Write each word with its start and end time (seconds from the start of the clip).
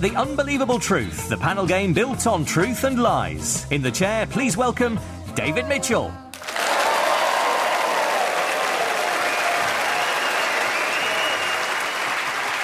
The 0.00 0.16
Unbelievable 0.16 0.78
Truth, 0.78 1.28
the 1.28 1.36
panel 1.36 1.66
game 1.66 1.92
built 1.92 2.26
on 2.26 2.46
truth 2.46 2.84
and 2.84 3.02
lies. 3.02 3.70
In 3.70 3.82
the 3.82 3.90
chair, 3.90 4.24
please 4.24 4.56
welcome 4.56 4.98
David 5.34 5.68
Mitchell. 5.68 6.10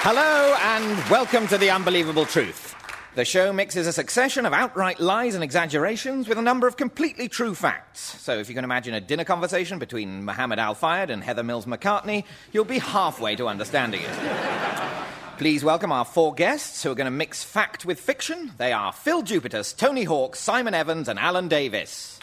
Hello 0.01 0.55
and 0.59 1.09
welcome 1.11 1.45
to 1.49 1.59
The 1.59 1.69
Unbelievable 1.69 2.25
Truth. 2.25 2.73
The 3.13 3.23
show 3.23 3.53
mixes 3.53 3.85
a 3.85 3.93
succession 3.93 4.47
of 4.47 4.53
outright 4.53 4.99
lies 4.99 5.35
and 5.35 5.43
exaggerations 5.43 6.27
with 6.27 6.39
a 6.39 6.41
number 6.41 6.65
of 6.65 6.75
completely 6.75 7.29
true 7.29 7.53
facts. 7.53 8.19
So 8.19 8.39
if 8.39 8.49
you 8.49 8.55
can 8.55 8.63
imagine 8.63 8.95
a 8.95 9.01
dinner 9.01 9.25
conversation 9.25 9.77
between 9.77 10.25
Muhammad 10.25 10.57
Al 10.57 10.73
Fayed 10.73 11.11
and 11.11 11.23
Heather 11.23 11.43
Mills 11.43 11.67
McCartney, 11.67 12.23
you'll 12.51 12.65
be 12.65 12.79
halfway 12.79 13.35
to 13.35 13.47
understanding 13.47 14.01
it. 14.01 15.16
Please 15.37 15.63
welcome 15.63 15.91
our 15.91 16.03
four 16.03 16.33
guests 16.33 16.81
who 16.81 16.91
are 16.91 16.95
going 16.95 17.05
to 17.05 17.11
mix 17.11 17.43
fact 17.43 17.85
with 17.85 17.99
fiction. 17.99 18.51
They 18.57 18.73
are 18.73 18.91
Phil 18.91 19.21
Jupitus, 19.21 19.71
Tony 19.71 20.03
Hawks, 20.03 20.39
Simon 20.39 20.73
Evans, 20.73 21.07
and 21.07 21.19
Alan 21.19 21.47
Davies. 21.47 22.19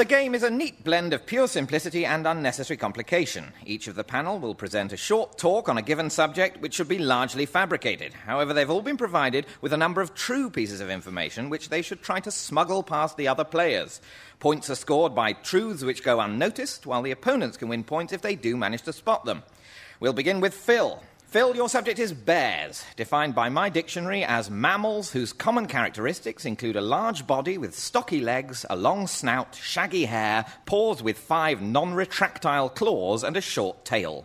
The 0.00 0.06
game 0.06 0.34
is 0.34 0.42
a 0.42 0.48
neat 0.48 0.82
blend 0.82 1.12
of 1.12 1.26
pure 1.26 1.46
simplicity 1.46 2.06
and 2.06 2.26
unnecessary 2.26 2.78
complication. 2.78 3.52
Each 3.66 3.86
of 3.86 3.96
the 3.96 4.02
panel 4.02 4.38
will 4.38 4.54
present 4.54 4.94
a 4.94 4.96
short 4.96 5.36
talk 5.36 5.68
on 5.68 5.76
a 5.76 5.82
given 5.82 6.08
subject 6.08 6.62
which 6.62 6.72
should 6.72 6.88
be 6.88 6.96
largely 6.96 7.44
fabricated. 7.44 8.14
However, 8.14 8.54
they've 8.54 8.70
all 8.70 8.80
been 8.80 8.96
provided 8.96 9.44
with 9.60 9.74
a 9.74 9.76
number 9.76 10.00
of 10.00 10.14
true 10.14 10.48
pieces 10.48 10.80
of 10.80 10.88
information 10.88 11.50
which 11.50 11.68
they 11.68 11.82
should 11.82 12.00
try 12.00 12.18
to 12.20 12.30
smuggle 12.30 12.82
past 12.82 13.18
the 13.18 13.28
other 13.28 13.44
players. 13.44 14.00
Points 14.38 14.70
are 14.70 14.74
scored 14.74 15.14
by 15.14 15.34
truths 15.34 15.84
which 15.84 16.02
go 16.02 16.18
unnoticed, 16.18 16.86
while 16.86 17.02
the 17.02 17.10
opponents 17.10 17.58
can 17.58 17.68
win 17.68 17.84
points 17.84 18.14
if 18.14 18.22
they 18.22 18.36
do 18.36 18.56
manage 18.56 18.80
to 18.84 18.94
spot 18.94 19.26
them. 19.26 19.42
We'll 20.00 20.14
begin 20.14 20.40
with 20.40 20.54
Phil. 20.54 21.02
Phil, 21.30 21.54
your 21.54 21.68
subject 21.68 22.00
is 22.00 22.12
bears, 22.12 22.84
defined 22.96 23.36
by 23.36 23.48
my 23.48 23.68
dictionary 23.68 24.24
as 24.24 24.50
mammals 24.50 25.12
whose 25.12 25.32
common 25.32 25.66
characteristics 25.66 26.44
include 26.44 26.74
a 26.74 26.80
large 26.80 27.24
body 27.24 27.56
with 27.56 27.78
stocky 27.78 28.20
legs, 28.20 28.66
a 28.68 28.74
long 28.74 29.06
snout, 29.06 29.54
shaggy 29.54 30.06
hair, 30.06 30.44
paws 30.66 31.04
with 31.04 31.16
five 31.16 31.62
non 31.62 31.92
retractile 31.92 32.74
claws, 32.74 33.22
and 33.22 33.36
a 33.36 33.40
short 33.40 33.84
tail. 33.84 34.24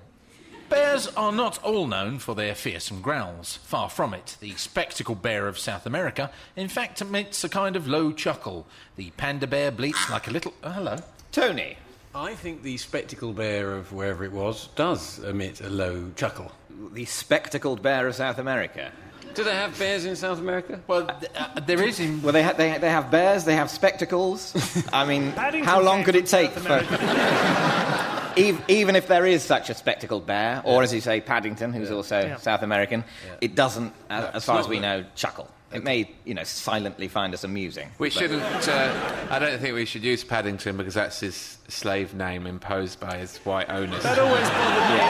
Bears 0.68 1.06
are 1.10 1.32
not 1.32 1.64
all 1.64 1.86
known 1.86 2.18
for 2.18 2.34
their 2.34 2.56
fearsome 2.56 3.02
growls. 3.02 3.58
Far 3.58 3.88
from 3.88 4.16
it. 4.16 4.36
The 4.40 4.56
spectacled 4.56 5.22
bear 5.22 5.48
of 5.48 5.60
South 5.60 5.86
America, 5.86 6.32
in 6.56 6.70
fact, 6.70 7.02
emits 7.02 7.44
a 7.44 7.50
kind 7.50 7.76
of 7.76 7.88
low 7.88 8.14
chuckle. 8.14 8.66
The 8.96 9.12
panda 9.12 9.46
bear 9.46 9.70
bleats 9.70 10.10
like 10.10 10.28
a 10.28 10.32
little. 10.32 10.56
Oh, 10.64 10.72
hello. 10.72 10.98
Tony. 11.32 11.78
I 12.16 12.34
think 12.34 12.64
the 12.64 12.78
spectacled 12.78 13.36
bear 13.36 13.74
of 13.74 13.92
wherever 13.92 14.24
it 14.24 14.32
was 14.32 14.70
does 14.76 15.20
emit 15.20 15.60
a 15.60 15.70
low 15.70 16.12
chuckle. 16.16 16.50
The 16.94 17.04
spectacled 17.04 17.82
bear 17.82 18.08
of 18.08 18.16
South 18.16 18.38
America. 18.38 18.90
Do 19.34 19.44
they 19.44 19.54
have 19.54 19.78
bears 19.78 20.06
in 20.06 20.16
South 20.16 20.40
America? 20.40 20.80
Well, 20.88 21.08
th- 21.20 21.32
uh, 21.36 21.60
there 21.60 21.84
is 21.84 22.00
in. 22.00 22.22
Well, 22.22 22.32
they, 22.32 22.42
ha- 22.44 22.54
they, 22.54 22.78
they 22.78 22.90
have 22.90 23.12
bears, 23.12 23.44
they 23.44 23.56
have 23.56 23.70
spectacles. 23.70 24.56
I 24.94 25.06
mean, 25.06 25.32
Paddington 25.34 25.68
how 25.68 25.82
long 25.82 26.06
could 26.06 26.16
it 26.16 26.26
take 26.26 26.52
for. 26.52 26.80
even, 28.38 28.64
even 28.70 28.96
if 28.96 29.08
there 29.10 29.26
is 29.26 29.44
such 29.44 29.70
a 29.70 29.74
spectacled 29.74 30.26
bear, 30.26 30.62
or 30.64 30.84
as 30.84 30.94
you 30.94 31.02
say, 31.02 31.20
Paddington, 31.20 31.74
who's 31.74 31.92
also 31.92 32.22
Yeah. 32.22 32.38
South 32.38 32.62
American, 32.62 33.04
it 33.42 33.56
doesn't, 33.56 33.92
as, 34.10 34.36
as 34.36 34.46
far 34.46 34.60
as 34.60 34.70
we 34.70 34.78
the- 34.78 34.82
know, 34.84 35.06
chuckle. 35.16 35.50
It 35.76 35.84
may, 35.84 36.10
you 36.24 36.34
know, 36.34 36.44
silently 36.44 37.08
find 37.08 37.34
us 37.34 37.44
amusing. 37.44 37.90
We 38.00 38.10
but- 38.10 38.14
shouldn't. 38.14 38.68
Uh, 38.68 39.28
I 39.30 39.40
don't 39.40 39.60
think 39.60 39.76
we 39.76 39.86
should 39.86 40.04
use 40.04 40.24
Paddington 40.24 40.78
because 40.78 40.94
that's 40.94 41.20
his 41.20 41.58
slave 41.68 42.14
name 42.14 42.48
imposed 42.48 43.00
by 43.00 43.18
his 43.18 43.38
white 43.40 43.70
owners. 43.70 44.04
That 44.04 44.20
always 44.20 44.50
bothered 44.50 44.98
me. 44.98 45.04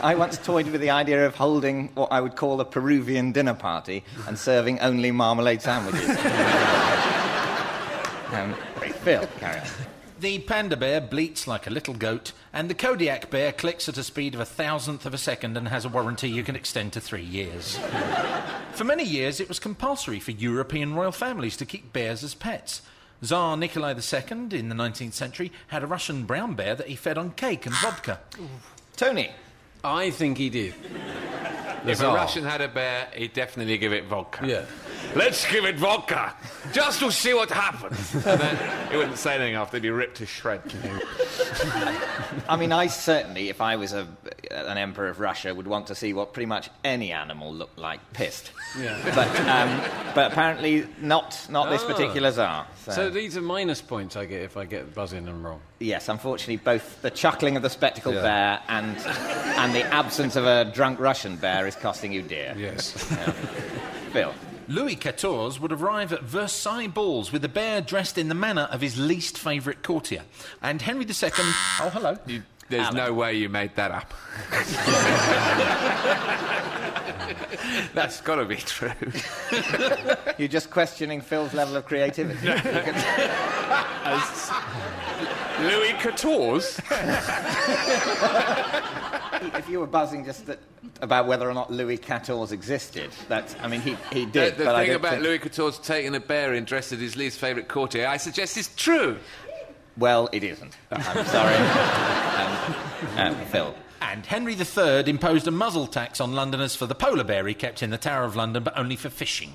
I 0.00 0.14
once 0.14 0.38
toyed 0.38 0.68
with 0.68 0.80
the 0.80 0.90
idea 0.90 1.26
of 1.26 1.34
holding 1.34 1.88
what 1.94 2.12
I 2.12 2.20
would 2.20 2.36
call 2.36 2.60
a 2.60 2.64
Peruvian 2.64 3.32
dinner 3.32 3.54
party 3.54 4.04
and 4.26 4.38
serving 4.38 4.78
only 4.80 5.10
marmalade 5.10 5.62
sandwiches. 5.62 6.10
um, 8.32 8.54
Phil, 9.02 9.26
carry 9.38 9.60
on. 9.60 9.66
The 10.20 10.40
panda 10.40 10.76
bear 10.76 11.00
bleats 11.00 11.46
like 11.46 11.68
a 11.68 11.70
little 11.70 11.94
goat, 11.94 12.32
and 12.52 12.68
the 12.68 12.74
Kodiak 12.74 13.30
bear 13.30 13.52
clicks 13.52 13.88
at 13.88 13.96
a 13.96 14.02
speed 14.02 14.34
of 14.34 14.40
a 14.40 14.44
thousandth 14.44 15.06
of 15.06 15.14
a 15.14 15.18
second 15.18 15.56
and 15.56 15.68
has 15.68 15.84
a 15.84 15.88
warranty 15.88 16.28
you 16.28 16.42
can 16.42 16.56
extend 16.56 16.92
to 16.94 17.00
three 17.00 17.22
years. 17.22 17.78
For 18.78 18.84
many 18.84 19.02
years, 19.02 19.40
it 19.40 19.48
was 19.48 19.58
compulsory 19.58 20.20
for 20.20 20.30
European 20.30 20.94
royal 20.94 21.10
families 21.10 21.56
to 21.56 21.66
keep 21.66 21.92
bears 21.92 22.22
as 22.22 22.34
pets. 22.34 22.80
Tsar 23.20 23.56
Nikolai 23.56 23.90
II 23.90 24.56
in 24.56 24.68
the 24.68 24.74
19th 24.76 25.14
century 25.14 25.50
had 25.66 25.82
a 25.82 25.86
Russian 25.88 26.22
brown 26.22 26.54
bear 26.54 26.76
that 26.76 26.86
he 26.86 26.94
fed 26.94 27.18
on 27.18 27.32
cake 27.32 27.66
and 27.66 27.74
vodka. 27.74 28.20
Tony. 28.96 29.32
I 29.82 30.10
think 30.10 30.38
he 30.38 30.48
did. 30.48 30.74
The 31.84 31.92
If 31.92 32.00
a 32.02 32.08
Russian 32.08 32.44
had 32.44 32.60
a 32.60 32.68
bear, 32.68 33.08
he'd 33.14 33.32
definitely 33.32 33.78
give 33.78 33.92
it 33.92 34.04
vodka. 34.06 34.46
Yeah. 34.46 34.64
Let's 35.14 35.50
give 35.50 35.64
it 35.64 35.76
vodka, 35.76 36.34
just 36.72 36.98
to 37.00 37.10
see 37.12 37.32
what 37.34 37.50
happens. 37.50 38.14
And 38.26 38.40
then 38.40 38.90
he 38.90 38.96
wouldn't 38.96 39.16
say 39.16 39.36
anything 39.36 39.54
after 39.54 39.76
he'd 39.76 39.82
be 39.82 39.90
ripped 39.90 40.16
to 40.18 40.26
shreds. 40.26 40.74
I 42.48 42.56
mean, 42.56 42.72
I 42.72 42.86
certainly, 42.88 43.48
if 43.48 43.60
I 43.60 43.76
was 43.76 43.92
a, 43.92 44.06
an 44.50 44.76
emperor 44.78 45.08
of 45.08 45.20
Russia, 45.20 45.54
would 45.54 45.66
want 45.66 45.86
to 45.88 45.94
see 45.94 46.12
what 46.12 46.32
pretty 46.32 46.46
much 46.46 46.68
any 46.84 47.12
animal 47.12 47.52
looked 47.52 47.78
like 47.78 48.00
pissed. 48.12 48.50
Yeah. 48.78 48.96
But, 49.14 49.40
um, 49.48 49.80
but 50.14 50.32
apparently 50.32 50.86
not, 51.00 51.46
not 51.48 51.70
this 51.70 51.82
Ah. 51.84 51.86
particular 51.92 52.30
Tsar. 52.30 52.66
So, 52.84 52.92
So 52.92 53.10
these 53.10 53.36
are 53.36 53.40
minus 53.40 53.80
points 53.80 54.14
I 54.16 54.26
get 54.26 54.42
if 54.42 54.56
I 54.56 54.64
get 54.64 54.94
buzzing 54.94 55.24
them 55.24 55.44
wrong. 55.46 55.60
Yes, 55.78 56.08
unfortunately, 56.08 56.56
both 56.56 57.00
the 57.02 57.10
chuckling 57.10 57.56
of 57.56 57.62
the 57.62 57.70
spectacled 57.70 58.16
Yeah. 58.16 58.22
bear 58.22 58.60
and, 58.68 58.96
and 59.56 59.74
the 59.74 59.82
absence 59.84 60.36
of 60.36 60.44
a 60.46 60.64
drunk 60.66 60.98
Russian 61.00 61.36
bear 61.36 61.66
is 61.66 61.74
costing 61.76 62.12
you 62.12 62.22
dear. 62.22 62.54
Yes. 62.56 62.92
Phil. 64.12 64.34
Louis 64.68 64.96
XIV 64.96 65.60
would 65.60 65.72
arrive 65.72 66.12
at 66.12 66.22
Versailles 66.22 66.88
balls 66.88 67.32
with 67.32 67.40
the 67.40 67.48
bear 67.48 67.80
dressed 67.80 68.18
in 68.18 68.28
the 68.28 68.34
manner 68.34 68.68
of 68.70 68.82
his 68.82 68.98
least 68.98 69.38
favourite 69.38 69.82
courtier. 69.82 70.22
And 70.60 70.82
Henry 70.82 71.06
II. 71.06 71.14
Oh, 71.80 71.90
hello. 71.92 72.18
You, 72.26 72.42
there's 72.68 72.92
no 72.92 73.14
way 73.14 73.32
you 73.34 73.48
made 73.48 73.74
that 73.76 73.90
up. 73.90 74.12
That's 77.94 78.20
got 78.20 78.36
to 78.36 78.44
be 78.44 78.56
true. 78.56 78.92
You're 80.36 80.48
just 80.48 80.70
questioning 80.70 81.22
Phil's 81.22 81.54
level 81.54 81.76
of 81.76 81.86
creativity. 81.86 82.46
Louis 85.60 85.92
XIV? 85.94 86.78
if 89.58 89.68
you 89.68 89.80
were 89.80 89.86
buzzing 89.86 90.24
just 90.24 90.46
that, 90.46 90.58
about 91.00 91.26
whether 91.26 91.48
or 91.48 91.54
not 91.54 91.72
Louis 91.72 91.98
XIV 91.98 92.52
existed, 92.52 93.10
that's, 93.28 93.54
I 93.60 93.68
mean, 93.68 93.80
he, 93.80 93.96
he 94.12 94.26
did. 94.26 94.54
The, 94.54 94.58
the 94.58 94.64
but 94.64 94.76
thing 94.76 94.86
don't 94.88 94.96
about 94.96 95.10
think- 95.12 95.22
Louis 95.24 95.38
XIV 95.38 95.84
taking 95.84 96.14
a 96.14 96.20
bear 96.20 96.54
in 96.54 96.64
dressed 96.64 96.92
as 96.92 97.00
his 97.00 97.16
least 97.16 97.38
favourite 97.38 97.68
courtier, 97.68 98.06
I 98.06 98.16
suggest 98.16 98.56
is 98.56 98.68
true. 98.76 99.18
Well, 99.96 100.28
it 100.32 100.44
isn't. 100.44 100.76
I'm 100.92 101.24
sorry. 101.26 101.56
um, 103.16 103.34
um, 103.36 103.46
Phil. 103.46 103.74
And 104.00 104.24
Henry 104.24 104.54
III 104.54 105.08
imposed 105.08 105.48
a 105.48 105.50
muzzle 105.50 105.88
tax 105.88 106.20
on 106.20 106.32
Londoners 106.34 106.76
for 106.76 106.86
the 106.86 106.94
polar 106.94 107.24
bear 107.24 107.46
he 107.48 107.54
kept 107.54 107.82
in 107.82 107.90
the 107.90 107.98
Tower 107.98 108.24
of 108.24 108.36
London, 108.36 108.62
but 108.62 108.78
only 108.78 108.94
for 108.94 109.08
fishing. 109.10 109.54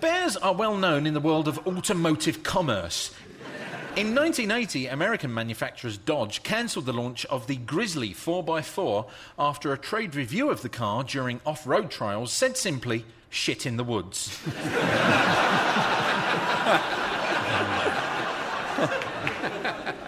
Bears 0.00 0.36
are 0.36 0.52
well 0.52 0.76
known 0.76 1.06
in 1.06 1.14
the 1.14 1.20
world 1.20 1.46
of 1.46 1.64
automotive 1.68 2.42
commerce. 2.42 3.14
In 3.94 4.14
1980, 4.14 4.86
American 4.86 5.34
manufacturers 5.34 5.98
Dodge 5.98 6.42
cancelled 6.42 6.86
the 6.86 6.94
launch 6.94 7.26
of 7.26 7.46
the 7.46 7.56
Grizzly 7.56 8.14
4x4 8.14 9.06
after 9.38 9.74
a 9.74 9.76
trade 9.76 10.14
review 10.14 10.50
of 10.50 10.62
the 10.62 10.70
car 10.70 11.04
during 11.04 11.42
off 11.44 11.66
road 11.66 11.90
trials 11.90 12.32
said 12.32 12.56
simply, 12.56 13.04
shit 13.28 13.66
in 13.66 13.76
the 13.76 13.84
woods. 13.84 14.40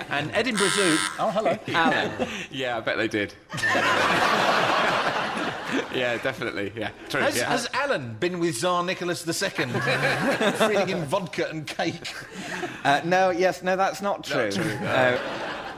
and 0.09 0.31
Edinburgh 0.33 0.71
Zoo. 0.71 0.97
Oh, 1.19 1.31
hello. 1.35 1.59
Alan. 1.69 2.29
Yeah, 2.51 2.79
I 2.79 2.81
bet 2.81 2.97
they 2.97 3.09
did. 3.09 3.35
yeah, 5.95 6.17
definitely. 6.19 6.73
Yeah, 6.77 6.91
true. 7.09 7.21
Has, 7.21 7.37
yeah. 7.37 7.51
has 7.51 7.69
Alan 7.73 8.15
been 8.15 8.39
with 8.41 8.57
Tsar 8.57 8.83
Nicholas 8.85 9.27
II, 9.27 9.49
feeding 10.69 10.89
him 10.89 11.05
vodka 11.05 11.49
and 11.49 11.67
cake? 11.67 12.13
Uh, 12.85 13.01
no, 13.05 13.31
yes, 13.31 13.63
no, 13.63 13.77
that's 13.77 14.03
not 14.03 14.25
true. 14.25 14.51
Uh, 14.51 15.19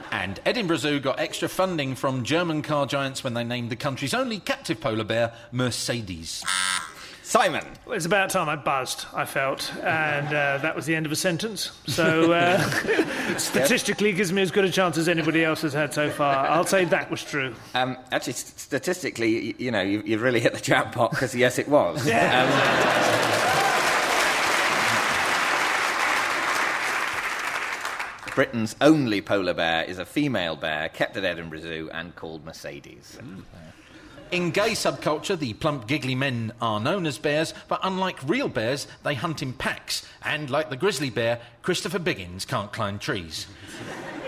And 0.09 0.39
Edinburgh 0.45 0.77
Zoo 0.77 0.99
got 1.01 1.19
extra 1.19 1.49
funding 1.49 1.93
from 1.93 2.23
German 2.23 2.61
car 2.61 2.85
giants 2.85 3.23
when 3.23 3.33
they 3.33 3.43
named 3.43 3.69
the 3.69 3.75
country's 3.75 4.13
only 4.13 4.39
captive 4.39 4.79
polar 4.79 5.03
bear 5.03 5.33
Mercedes. 5.51 6.43
Simon. 7.27 7.65
Well, 7.85 7.97
it's 7.97 8.05
about 8.05 8.29
time 8.29 8.47
I 8.47 8.55
buzzed, 8.55 9.05
I 9.13 9.25
felt, 9.25 9.73
and 9.83 10.27
uh, 10.27 10.59
that 10.59 10.73
was 10.77 10.85
the 10.85 10.95
end 10.95 11.05
of 11.05 11.11
a 11.11 11.15
sentence. 11.17 11.71
So, 11.85 12.31
uh, 12.31 12.57
statistically, 13.37 14.13
gives 14.13 14.31
me 14.31 14.41
as 14.41 14.49
good 14.49 14.63
a 14.63 14.71
chance 14.71 14.97
as 14.97 15.09
anybody 15.09 15.43
else 15.43 15.61
has 15.63 15.73
had 15.73 15.93
so 15.93 16.09
far. 16.09 16.47
I'll 16.47 16.63
say 16.65 16.85
that 16.85 17.11
was 17.11 17.21
true. 17.21 17.53
Um, 17.75 17.97
actually, 18.13 18.31
st- 18.31 18.57
statistically, 18.59 19.47
y- 19.49 19.55
you 19.57 19.71
know, 19.71 19.81
you, 19.81 20.01
you've 20.05 20.21
really 20.21 20.39
hit 20.39 20.53
the 20.53 20.61
jackpot 20.61 21.11
because, 21.11 21.35
yes, 21.35 21.59
it 21.59 21.67
was. 21.67 21.99
Um, 22.07 23.57
Britain's 28.35 28.75
only 28.81 29.19
polar 29.19 29.53
bear 29.55 29.83
is 29.83 29.97
a 29.97 30.05
female 30.05 30.55
bear 30.55 30.89
kept 30.89 31.17
at 31.17 31.25
Edinburgh 31.25 31.61
Zoo 31.61 31.89
and 31.91 32.15
called 32.15 32.45
Mercedes. 32.45 33.17
In 34.31 34.51
gay 34.51 34.71
subculture, 34.71 35.39
the 35.39 35.53
plump, 35.53 35.87
giggly 35.87 36.15
men 36.15 36.51
are 36.61 36.79
known 36.79 37.05
as 37.05 37.17
bears, 37.17 37.53
but 37.67 37.79
unlike 37.83 38.17
real 38.27 38.49
bears, 38.49 38.87
they 39.03 39.13
hunt 39.13 39.41
in 39.41 39.53
packs. 39.53 40.05
And 40.21 40.49
like 40.49 40.69
the 40.69 40.75
grizzly 40.75 41.09
bear, 41.09 41.39
Christopher 41.61 41.99
Biggins 41.99 42.45
can't 42.45 42.71
climb 42.73 42.99
trees. 42.99 43.47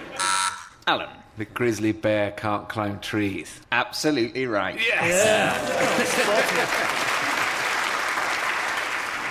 Alan. 0.87 1.09
The 1.37 1.45
grizzly 1.45 1.91
bear 1.91 2.31
can't 2.31 2.67
climb 2.69 2.99
trees. 2.99 3.59
Absolutely 3.71 4.45
right. 4.45 4.75
Yes! 4.79 5.25
Yeah. 6.17 7.05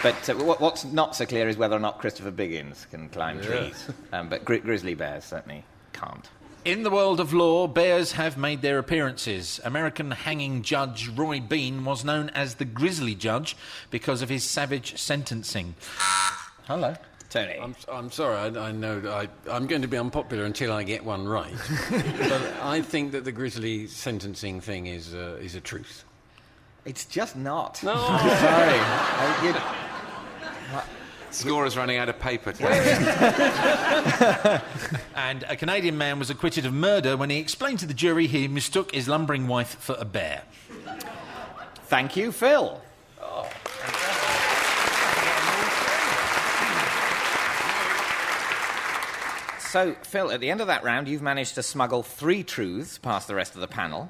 But 0.01 0.31
uh, 0.31 0.35
what, 0.37 0.61
what's 0.61 0.85
not 0.85 1.17
so 1.17 1.27
clear 1.27 1.49
is 1.49 1.57
whether 1.57 1.75
or 1.75 1.81
not 1.81 1.99
Christopher 1.99 2.31
Biggins 2.31 2.89
can 2.91 3.09
climb 3.09 3.41
trees. 3.41 3.89
Um, 4.13 4.29
but 4.29 4.45
gri- 4.45 4.61
grizzly 4.61 4.95
bears 4.95 5.25
certainly 5.25 5.65
can't. 5.93 6.29
In 6.65 6.83
the 6.83 6.91
world 6.91 7.19
of 7.21 7.33
law, 7.33 7.67
bears 7.67 8.13
have 8.13 8.37
made 8.37 8.61
their 8.63 8.79
appearances. 8.79 9.61
American 9.65 10.11
hanging 10.11 10.63
judge 10.63 11.09
Roy 11.09 11.41
Bean 11.41 11.85
was 11.85 12.05
known 12.05 12.31
as 12.31 12.57
the 12.57 12.65
Grizzly 12.65 13.15
Judge 13.15 13.57
because 13.91 14.21
of 14.23 14.29
his 14.29 14.45
savage 14.45 14.99
sentencing. 14.99 15.75
Hello. 16.67 16.95
Tony. 17.31 17.59
I'm, 17.61 17.77
I'm 17.91 18.11
sorry, 18.11 18.37
I, 18.37 18.69
I 18.69 18.73
know 18.73 19.03
I, 19.07 19.29
I'm 19.51 19.67
going 19.67 19.83
to 19.83 19.89
be 19.89 19.99
unpopular 19.99 20.45
until 20.45 20.73
I 20.73 20.83
get 20.83 21.05
one 21.05 21.29
right. 21.29 21.53
but 21.91 22.43
I 22.63 22.81
think 22.83 23.13
that 23.13 23.25
the 23.25 23.33
Grizzly 23.33 23.87
sentencing 23.87 24.61
thing 24.61 24.87
is, 24.87 25.15
uh, 25.15 25.39
is 25.41 25.55
a 25.55 25.61
truth. 25.61 26.05
It's 26.87 27.05
just 27.05 27.37
not. 27.37 27.83
No. 27.83 27.95
Sorry. 28.41 28.81
You- 29.47 30.81
Scorer's 31.31 31.77
running 31.77 31.99
out 31.99 32.09
of 32.09 32.19
paper. 32.19 32.55
And 35.19 35.45
a 35.49 35.57
Canadian 35.57 35.99
man 35.99 36.19
was 36.19 36.31
acquitted 36.31 36.65
of 36.65 36.73
murder 36.73 37.17
when 37.17 37.29
he 37.29 37.39
explained 37.39 37.81
to 37.81 37.87
the 37.87 37.93
jury 37.93 38.27
he 38.27 38.49
mistook 38.49 38.95
his 38.95 39.09
lumbering 39.09 39.47
wife 39.47 39.77
for 39.79 39.97
a 39.99 40.05
bear. 40.05 40.43
Thank 41.87 42.17
you, 42.17 42.33
Phil. 42.33 42.81
So, 49.59 49.95
Phil, 50.03 50.31
at 50.31 50.41
the 50.41 50.51
end 50.51 50.63
of 50.63 50.69
that 50.69 50.83
round, 50.83 51.09
you've 51.09 51.21
managed 51.21 51.57
to 51.57 51.63
smuggle 51.63 52.03
three 52.03 52.43
truths 52.43 52.97
past 52.97 53.29
the 53.29 53.35
rest 53.35 53.55
of 53.55 53.61
the 53.61 53.69
panel. 53.69 54.09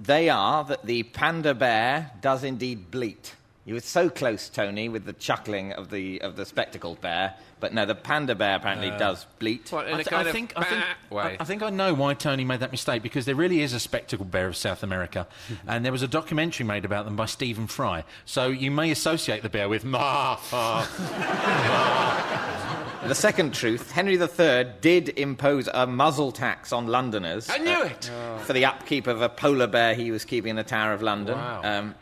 They 0.00 0.28
are 0.28 0.64
that 0.64 0.84
the 0.84 1.04
panda 1.04 1.54
bear 1.54 2.10
does 2.20 2.42
indeed 2.42 2.90
bleat. 2.90 3.34
You 3.64 3.74
were 3.74 3.80
so 3.80 4.10
close, 4.10 4.48
Tony, 4.48 4.88
with 4.88 5.04
the 5.04 5.12
chuckling 5.12 5.72
of 5.72 5.90
the 5.90 6.20
of 6.22 6.34
the 6.34 6.44
spectacled 6.44 7.00
bear, 7.00 7.34
but 7.60 7.72
no, 7.72 7.86
the 7.86 7.94
panda 7.94 8.34
bear 8.34 8.56
apparently 8.56 8.90
does 8.90 9.24
bleat. 9.38 9.70
What, 9.70 9.86
in 9.86 9.94
I, 9.94 10.00
a 10.00 10.04
th- 10.04 10.12
I 10.12 10.32
think, 10.32 10.52
I, 10.56 10.64
think. 10.64 10.84
I, 11.12 11.36
I 11.38 11.44
think 11.44 11.62
I 11.62 11.70
know 11.70 11.94
why 11.94 12.14
Tony 12.14 12.44
made 12.44 12.58
that 12.58 12.72
mistake 12.72 13.04
because 13.04 13.24
there 13.24 13.36
really 13.36 13.62
is 13.62 13.72
a 13.72 13.78
spectacled 13.78 14.32
bear 14.32 14.48
of 14.48 14.56
South 14.56 14.82
America, 14.82 15.28
and 15.68 15.84
there 15.84 15.92
was 15.92 16.02
a 16.02 16.08
documentary 16.08 16.66
made 16.66 16.84
about 16.84 17.04
them 17.04 17.14
by 17.14 17.26
Stephen 17.26 17.68
Fry. 17.68 18.02
So 18.24 18.48
you 18.48 18.72
may 18.72 18.90
associate 18.90 19.44
the 19.44 19.48
bear 19.48 19.68
with 19.68 19.84
ma. 19.84 20.38
ma. 20.50 20.86
The 23.06 23.16
second 23.16 23.52
truth 23.52 23.90
Henry 23.90 24.14
III 24.14 24.74
did 24.80 25.08
impose 25.18 25.68
a 25.74 25.88
muzzle 25.88 26.30
tax 26.30 26.72
on 26.72 26.86
Londoners. 26.86 27.50
I 27.50 27.58
knew 27.58 27.72
uh, 27.72 27.86
it. 27.86 28.10
For 28.44 28.52
the 28.52 28.64
upkeep 28.64 29.08
of 29.08 29.22
a 29.22 29.28
polar 29.28 29.66
bear 29.66 29.96
he 29.96 30.12
was 30.12 30.24
keeping 30.24 30.50
in 30.50 30.56
the 30.56 30.62
Tower 30.62 30.92
of 30.92 31.02
London. 31.02 31.36
Wow. 31.36 31.62
Um, 31.64 31.94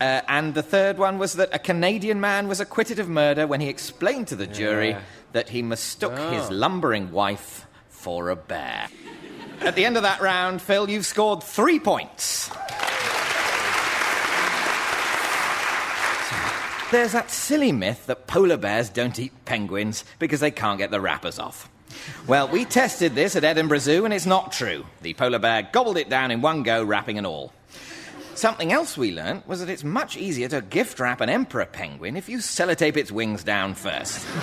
uh, 0.00 0.20
and 0.28 0.54
the 0.54 0.62
third 0.62 0.98
one 0.98 1.18
was 1.18 1.34
that 1.34 1.48
a 1.54 1.58
Canadian 1.58 2.20
man 2.20 2.48
was 2.48 2.60
acquitted 2.60 2.98
of 2.98 3.08
murder 3.08 3.46
when 3.46 3.60
he 3.60 3.68
explained 3.68 4.28
to 4.28 4.36
the 4.36 4.46
jury 4.46 4.90
Yeah. 4.90 5.00
that 5.32 5.48
he 5.50 5.62
mistook 5.62 6.18
his 6.32 6.50
lumbering 6.50 7.10
wife 7.12 7.66
for 7.88 8.30
a 8.30 8.36
bear. 8.36 8.88
At 9.60 9.76
the 9.76 9.84
end 9.84 9.96
of 9.96 10.02
that 10.02 10.20
round, 10.20 10.60
Phil, 10.60 10.90
you've 10.90 11.06
scored 11.06 11.42
three 11.42 11.78
points. 11.78 12.50
There's 16.90 17.12
that 17.12 17.30
silly 17.30 17.72
myth 17.72 18.06
that 18.06 18.26
polar 18.28 18.56
bears 18.56 18.88
don't 18.88 19.18
eat 19.18 19.32
penguins 19.46 20.04
because 20.20 20.38
they 20.40 20.50
can't 20.52 20.78
get 20.78 20.90
the 20.92 21.00
wrappers 21.00 21.38
off. 21.40 21.68
Well, 22.28 22.46
we 22.46 22.64
tested 22.64 23.14
this 23.14 23.34
at 23.34 23.42
Edinburgh 23.42 23.78
Zoo 23.78 24.04
and 24.04 24.14
it's 24.14 24.26
not 24.26 24.52
true. 24.52 24.84
The 25.02 25.14
polar 25.14 25.38
bear 25.40 25.68
gobbled 25.72 25.96
it 25.96 26.08
down 26.08 26.30
in 26.30 26.40
one 26.40 26.62
go, 26.62 26.84
wrapping 26.84 27.18
and 27.18 27.26
all. 27.26 27.52
But 28.34 28.40
something 28.40 28.72
else 28.72 28.98
we 28.98 29.14
learnt 29.14 29.46
was 29.46 29.60
that 29.60 29.68
it's 29.68 29.84
much 29.84 30.16
easier 30.16 30.48
to 30.48 30.60
gift 30.60 30.98
wrap 30.98 31.20
an 31.20 31.28
emperor 31.28 31.66
penguin 31.66 32.16
if 32.16 32.28
you 32.28 32.38
sellotape 32.38 32.96
its 32.96 33.12
wings 33.12 33.44
down 33.44 33.74
first. 33.74 34.24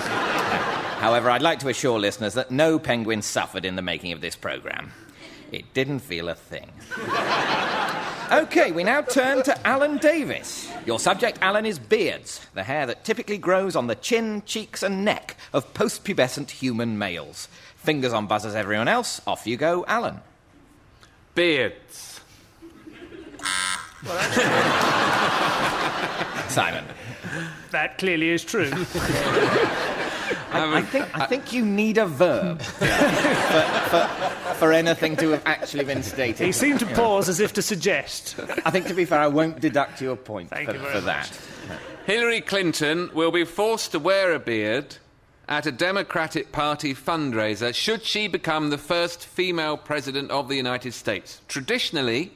However, 0.96 1.28
I'd 1.28 1.42
like 1.42 1.58
to 1.58 1.68
assure 1.68 2.00
listeners 2.00 2.32
that 2.32 2.50
no 2.50 2.78
penguin 2.78 3.20
suffered 3.20 3.66
in 3.66 3.76
the 3.76 3.82
making 3.82 4.12
of 4.12 4.22
this 4.22 4.34
programme. 4.34 4.92
It 5.50 5.74
didn't 5.74 5.98
feel 5.98 6.30
a 6.30 6.34
thing. 6.34 6.70
Okay, 8.32 8.72
we 8.72 8.82
now 8.82 9.02
turn 9.02 9.42
to 9.42 9.66
Alan 9.66 9.98
Davies. 9.98 10.66
Your 10.86 10.98
subject, 10.98 11.36
Alan, 11.42 11.66
is 11.66 11.78
beards, 11.78 12.40
the 12.54 12.62
hair 12.62 12.86
that 12.86 13.04
typically 13.04 13.36
grows 13.36 13.76
on 13.76 13.88
the 13.88 13.94
chin, 13.94 14.42
cheeks, 14.46 14.82
and 14.82 15.04
neck 15.04 15.36
of 15.52 15.74
post-pubescent 15.74 16.48
human 16.48 16.96
males. 16.96 17.46
Fingers 17.76 18.14
on 18.14 18.26
buzzers, 18.26 18.54
everyone 18.54 18.88
else. 18.88 19.20
Off 19.26 19.46
you 19.46 19.58
go, 19.58 19.84
Alan. 19.86 20.20
Beards. 21.34 22.21
Simon. 26.48 26.84
That 27.70 27.98
clearly 27.98 28.30
is 28.30 28.44
true. 28.44 28.70
I, 30.52 30.78
I 30.78 30.82
think, 30.82 31.18
I 31.18 31.26
think 31.26 31.52
you 31.52 31.64
need 31.64 31.98
a 31.98 32.06
verb 32.06 32.60
for, 32.62 32.86
for, 32.86 34.54
for 34.54 34.72
anything 34.72 35.16
to 35.16 35.30
have 35.30 35.42
actually 35.46 35.84
been 35.84 36.02
stated. 36.02 36.44
he 36.44 36.52
seemed 36.52 36.80
to 36.80 36.86
pause 36.86 37.28
as 37.28 37.40
if 37.40 37.52
to 37.54 37.62
suggest. 37.62 38.38
I 38.64 38.70
think, 38.70 38.86
to 38.88 38.94
be 38.94 39.04
fair, 39.04 39.20
I 39.20 39.28
won't 39.28 39.60
deduct 39.60 40.00
you 40.00 40.10
a 40.10 40.16
point 40.16 40.50
Thank 40.50 40.68
for, 40.68 40.76
you 40.76 40.82
for 40.82 41.00
that. 41.02 41.38
Hillary 42.04 42.40
Clinton 42.40 43.10
will 43.14 43.30
be 43.30 43.44
forced 43.44 43.92
to 43.92 43.98
wear 43.98 44.32
a 44.32 44.38
beard 44.38 44.96
at 45.48 45.66
a 45.66 45.72
Democratic 45.72 46.52
Party 46.52 46.94
fundraiser 46.94 47.74
should 47.74 48.02
she 48.02 48.28
become 48.28 48.70
the 48.70 48.78
first 48.78 49.26
female 49.26 49.76
president 49.76 50.30
of 50.30 50.48
the 50.48 50.56
United 50.56 50.92
States. 50.92 51.40
Traditionally, 51.48 52.32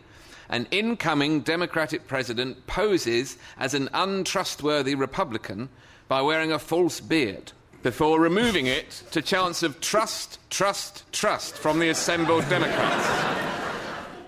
an 0.49 0.67
incoming 0.71 1.41
Democratic 1.41 2.07
president 2.07 2.67
poses 2.67 3.37
as 3.59 3.75
an 3.75 3.89
untrustworthy 3.93 4.95
Republican 4.95 5.69
by 6.09 6.23
wearing 6.23 6.53
a 6.53 6.59
false 6.59 7.01
beard 7.01 7.53
before 7.83 8.21
removing 8.21 8.67
it 8.67 9.03
to 9.13 9.23
chants 9.23 9.63
of 9.63 9.81
trust, 9.81 10.39
trust, 10.51 11.05
trust 11.13 11.55
from 11.57 11.79
the 11.79 11.89
assembled 11.89 12.49
Democrats. 12.49 13.47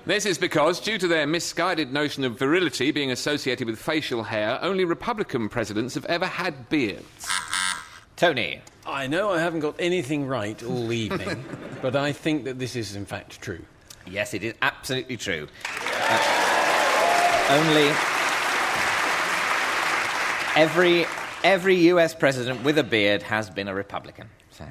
This 0.06 0.24
is 0.24 0.38
because, 0.38 0.80
due 0.80 0.96
to 0.96 1.06
their 1.06 1.26
misguided 1.26 1.92
notion 1.92 2.24
of 2.24 2.38
virility 2.38 2.92
being 2.92 3.10
associated 3.10 3.66
with 3.66 3.78
facial 3.78 4.22
hair, 4.22 4.58
only 4.62 4.86
Republican 4.86 5.48
presidents 5.48 5.94
have 5.94 6.06
ever 6.06 6.24
had 6.24 6.68
beards. 6.70 7.28
Tony. 8.16 8.62
I 8.86 9.06
know 9.06 9.30
I 9.30 9.38
haven't 9.38 9.60
got 9.60 9.74
anything 9.78 10.26
right 10.26 10.60
all 10.62 10.92
evening, 10.92 11.44
but 11.82 11.94
I 11.94 12.12
think 12.12 12.44
that 12.44 12.58
this 12.58 12.74
is 12.74 12.96
in 12.96 13.04
fact 13.04 13.42
true. 13.42 13.60
Yes, 14.06 14.32
it 14.32 14.42
is 14.42 14.54
absolutely 14.62 15.18
true. 15.18 15.48
Uh, 16.10 16.48
only 17.50 17.88
every 20.56 21.06
every 21.44 21.76
U.S. 21.92 22.14
president 22.14 22.64
with 22.64 22.78
a 22.78 22.82
beard 22.82 23.22
has 23.22 23.50
been 23.50 23.68
a 23.68 23.74
Republican. 23.74 24.28
So. 24.50 24.66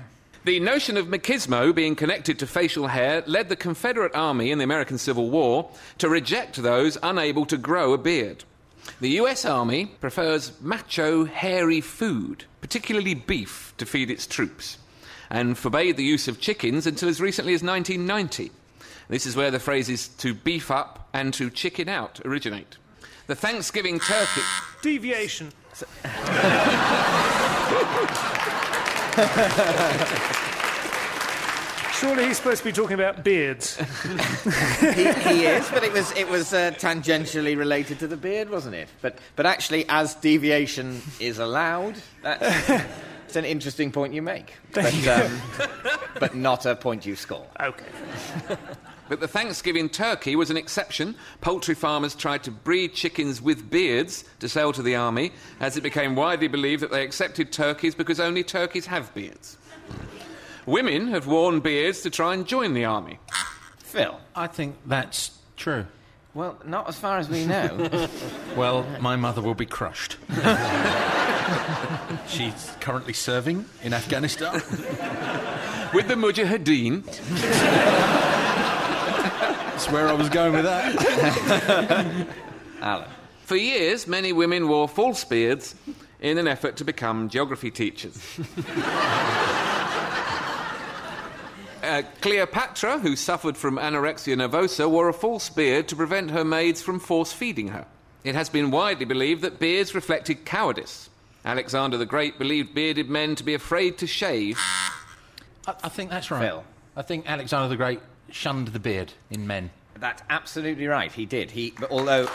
The 0.46 0.60
notion 0.60 0.98
of 0.98 1.08
machismo 1.08 1.76
being 1.76 1.96
connected 1.96 2.40
to 2.40 2.48
facial 2.48 2.88
hair 2.88 3.24
led 3.28 3.50
the 3.50 3.56
Confederate 3.56 4.16
Army 4.16 4.52
in 4.52 4.58
the 4.58 4.64
American 4.64 4.98
Civil 4.98 5.30
War 5.30 5.70
to 5.98 6.10
reject 6.10 6.56
those 6.56 6.98
unable 7.04 7.46
to 7.46 7.58
grow 7.58 7.94
a 7.94 7.98
beard. 7.98 8.44
The 9.00 9.10
US 9.22 9.46
Army 9.46 9.86
prefers 9.86 10.54
macho, 10.62 11.26
hairy 11.26 11.82
food, 11.82 12.46
particularly 12.62 13.14
beef, 13.14 13.74
to 13.78 13.86
feed 13.86 14.10
its 14.10 14.26
troops, 14.26 14.78
and 15.30 15.58
forbade 15.58 15.98
the 15.98 16.04
use 16.04 16.28
of 16.28 16.40
chickens 16.40 16.88
until 16.88 17.10
as 17.10 17.22
recently 17.22 17.54
as 17.54 17.62
1990. 17.62 18.52
This 19.10 19.26
is 19.26 19.36
where 19.36 19.52
the 19.52 19.60
phrases 19.60 20.08
to 20.20 20.34
beef 20.34 20.72
up 20.72 21.07
and 21.18 21.34
to 21.34 21.50
chicken 21.50 21.90
out 21.90 22.22
originate. 22.24 22.78
The 23.26 23.34
Thanksgiving 23.36 24.00
turkey. 24.00 24.42
Deviation. 24.84 25.52
Surely 31.94 32.28
he's 32.28 32.38
supposed 32.38 32.60
to 32.60 32.66
be 32.66 32.72
talking 32.72 32.94
about 32.94 33.24
beards. 33.24 33.78
he, 34.80 35.12
he 35.12 35.46
is, 35.48 35.68
but 35.72 35.84
it 35.84 35.92
was 35.92 36.12
it 36.12 36.30
was 36.30 36.54
uh, 36.54 36.70
tangentially 36.78 37.58
related 37.58 37.98
to 37.98 38.08
the 38.08 38.16
beard, 38.16 38.52
wasn't 38.52 38.76
it? 38.76 38.88
But 39.02 39.18
but 39.36 39.48
actually, 39.48 39.86
as 39.90 40.14
deviation 40.14 41.02
is 41.20 41.40
allowed, 41.40 41.96
that's 42.22 42.70
it's 43.26 43.36
an 43.36 43.46
interesting 43.46 43.92
point 43.92 44.14
you 44.14 44.22
make. 44.22 44.54
But, 44.74 45.08
um, 45.08 45.42
but 46.20 46.36
not 46.36 46.68
a 46.68 46.76
point 46.76 47.08
you 47.08 47.16
score. 47.16 47.48
Okay. 47.60 47.86
But 49.10 49.20
the 49.20 49.28
Thanksgiving 49.28 49.90
turkey 49.90 50.36
was 50.36 50.50
an 50.50 50.58
exception. 50.58 51.16
Poultry 51.42 51.76
farmers 51.76 52.16
tried 52.16 52.44
to 52.44 52.52
breed 52.52 52.94
chickens 52.94 53.42
with 53.42 53.70
beards 53.70 54.24
to 54.40 54.50
sell 54.50 54.74
to 54.74 54.82
the 54.82 54.96
army, 54.96 55.32
as 55.60 55.78
it 55.78 55.82
became 55.82 56.16
widely 56.16 56.48
believed 56.48 56.84
that 56.84 56.92
they 56.92 57.04
accepted 57.04 57.52
turkeys 57.52 57.96
because 57.96 58.20
only 58.20 58.44
turkeys 58.44 58.86
have 58.88 59.14
beards. 59.14 59.58
Women 60.66 61.08
have 61.10 61.28
worn 61.28 61.62
beards 61.62 62.02
to 62.02 62.10
try 62.10 62.34
and 62.34 62.46
join 62.46 62.74
the 62.74 62.86
army. 62.86 63.20
Phil. 63.78 64.20
I 64.36 64.48
think 64.48 64.76
that's 64.86 65.32
true. 65.56 65.86
Well, 66.34 66.60
not 66.66 66.88
as 66.88 67.00
far 67.00 67.18
as 67.18 67.30
we 67.30 67.46
know. 67.46 67.90
Well, 68.56 68.86
my 69.00 69.16
mother 69.16 69.42
will 69.42 69.54
be 69.54 69.68
crushed. 69.68 70.18
She's 72.28 72.72
currently 72.80 73.14
serving 73.14 73.66
in 73.84 73.94
Afghanistan. 73.94 74.54
With 75.94 76.08
the 76.08 76.16
Mujahideen, 76.16 77.04
That's 79.88 79.96
where 79.96 80.10
I 80.10 80.14
was 80.16 80.28
going 80.28 80.52
with 80.52 80.66
that. 80.66 82.28
Alan. 82.82 83.08
for 83.46 83.56
years, 83.56 84.06
many 84.06 84.34
women 84.34 84.68
wore 84.68 84.86
false 84.86 85.24
beards 85.24 85.76
in 86.20 86.38
an 86.38 86.46
effort 86.46 86.76
to 86.78 86.84
become 86.84 87.30
geography 87.30 87.72
teachers. 87.72 88.22
Uh, 91.84 92.02
Cleopatra, 92.20 93.00
who 93.00 93.16
suffered 93.16 93.56
from 93.56 93.78
anorexia 93.78 94.36
nervosa, 94.36 94.90
wore 94.90 95.08
a 95.08 95.14
false 95.14 95.50
beard 95.50 95.88
to 95.88 95.96
prevent 95.96 96.32
her 96.32 96.44
maids 96.44 96.82
from 96.82 97.00
force 97.00 97.32
feeding 97.32 97.70
her. 97.70 97.86
It 98.26 98.36
has 98.36 98.50
been 98.50 98.72
widely 98.72 99.06
believed 99.06 99.44
that 99.44 99.58
beards 99.58 99.96
reflected 99.96 100.44
cowardice. 100.44 101.10
Alexander 101.46 101.96
the 101.96 102.06
Great 102.06 102.38
believed 102.38 102.74
bearded 102.74 103.10
men 103.10 103.36
to 103.36 103.44
be 103.44 103.54
afraid 103.54 104.00
to 104.00 104.08
shave. 104.08 104.60
I, 105.66 105.76
I 105.84 105.88
think 105.88 106.10
that's 106.10 106.30
right. 106.30 106.42
Phil. 106.42 106.64
I 106.98 107.04
think 107.04 107.30
Alexander 107.30 107.70
the 107.70 107.78
Great 107.78 108.02
shunned 108.32 108.70
the 108.70 108.80
beard 108.80 109.14
in 109.30 109.48
men. 109.48 109.70
That's 110.00 110.22
absolutely 110.30 110.88
right. 110.88 111.12
He 111.12 111.26
did. 111.26 111.52
He, 111.52 111.74
but 111.80 111.90
although 111.92 112.28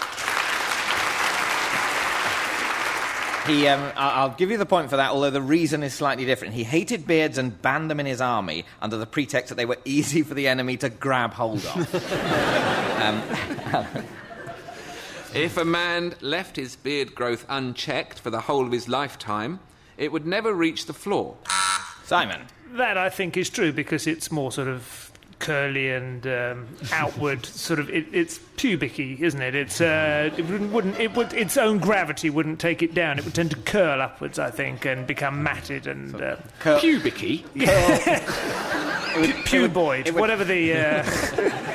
he, 3.46 3.66
um, 3.68 3.82
I- 3.96 4.12
I'll 4.20 4.30
give 4.30 4.50
you 4.50 4.56
the 4.58 4.66
point 4.66 4.90
for 4.90 4.96
that. 4.96 5.10
Although 5.10 5.30
the 5.30 5.42
reason 5.42 5.82
is 5.82 5.92
slightly 5.94 6.24
different. 6.24 6.54
He 6.54 6.64
hated 6.64 7.06
beards 7.06 7.38
and 7.38 7.60
banned 7.62 7.90
them 7.90 7.98
in 8.00 8.06
his 8.06 8.20
army 8.20 8.64
under 8.80 8.96
the 8.96 9.06
pretext 9.06 9.48
that 9.50 9.56
they 9.56 9.64
were 9.66 9.78
easy 9.84 10.22
for 10.22 10.34
the 10.34 10.46
enemy 10.48 10.76
to 10.78 10.88
grab 10.88 11.34
hold 11.34 11.64
of. 11.66 11.88
If 15.34 15.56
a 15.56 15.64
man 15.64 16.14
left 16.20 16.56
his 16.56 16.76
beard 16.76 17.14
growth 17.14 17.46
unchecked 17.48 18.18
for 18.18 18.28
the 18.28 18.40
whole 18.42 18.66
of 18.66 18.72
his 18.72 18.86
lifetime, 18.86 19.60
it 19.96 20.12
would 20.12 20.26
never 20.26 20.52
reach 20.52 20.84
the 20.84 20.92
floor. 20.92 21.36
Simon. 22.04 22.42
That 22.72 22.98
I 22.98 23.08
think 23.08 23.38
is 23.38 23.48
true 23.48 23.72
because 23.72 24.06
it's 24.06 24.30
more 24.30 24.52
sort 24.52 24.68
of 24.68 25.10
curly 25.42 25.90
and 25.90 26.26
um, 26.26 26.66
outward, 26.92 27.44
sort 27.44 27.78
of. 27.78 27.90
It, 27.90 28.06
it's 28.12 28.38
pubicy, 28.56 29.18
isn't 29.22 29.42
it? 29.42 29.54
It's 29.54 29.80
uh, 29.80 30.30
it 30.36 30.46
wouldn't, 30.46 30.72
wouldn't 30.72 30.98
it 30.98 31.14
would 31.14 31.34
its 31.34 31.56
own 31.58 31.78
gravity 31.78 32.30
wouldn't 32.30 32.58
take 32.60 32.82
it 32.82 32.94
down. 32.94 33.18
It 33.18 33.24
would 33.26 33.34
tend 33.34 33.50
to 33.50 33.56
curl 33.56 34.00
upwards, 34.00 34.38
I 34.38 34.50
think, 34.50 34.86
and 34.86 35.06
become 35.06 35.42
matted 35.42 35.86
and 35.86 36.14
uh, 36.20 36.36
Pubicy? 36.78 37.44
puboid, 39.44 40.06
it 40.06 40.14
would- 40.14 40.20
whatever 40.20 40.44
the. 40.44 40.74
Uh, 40.74 41.68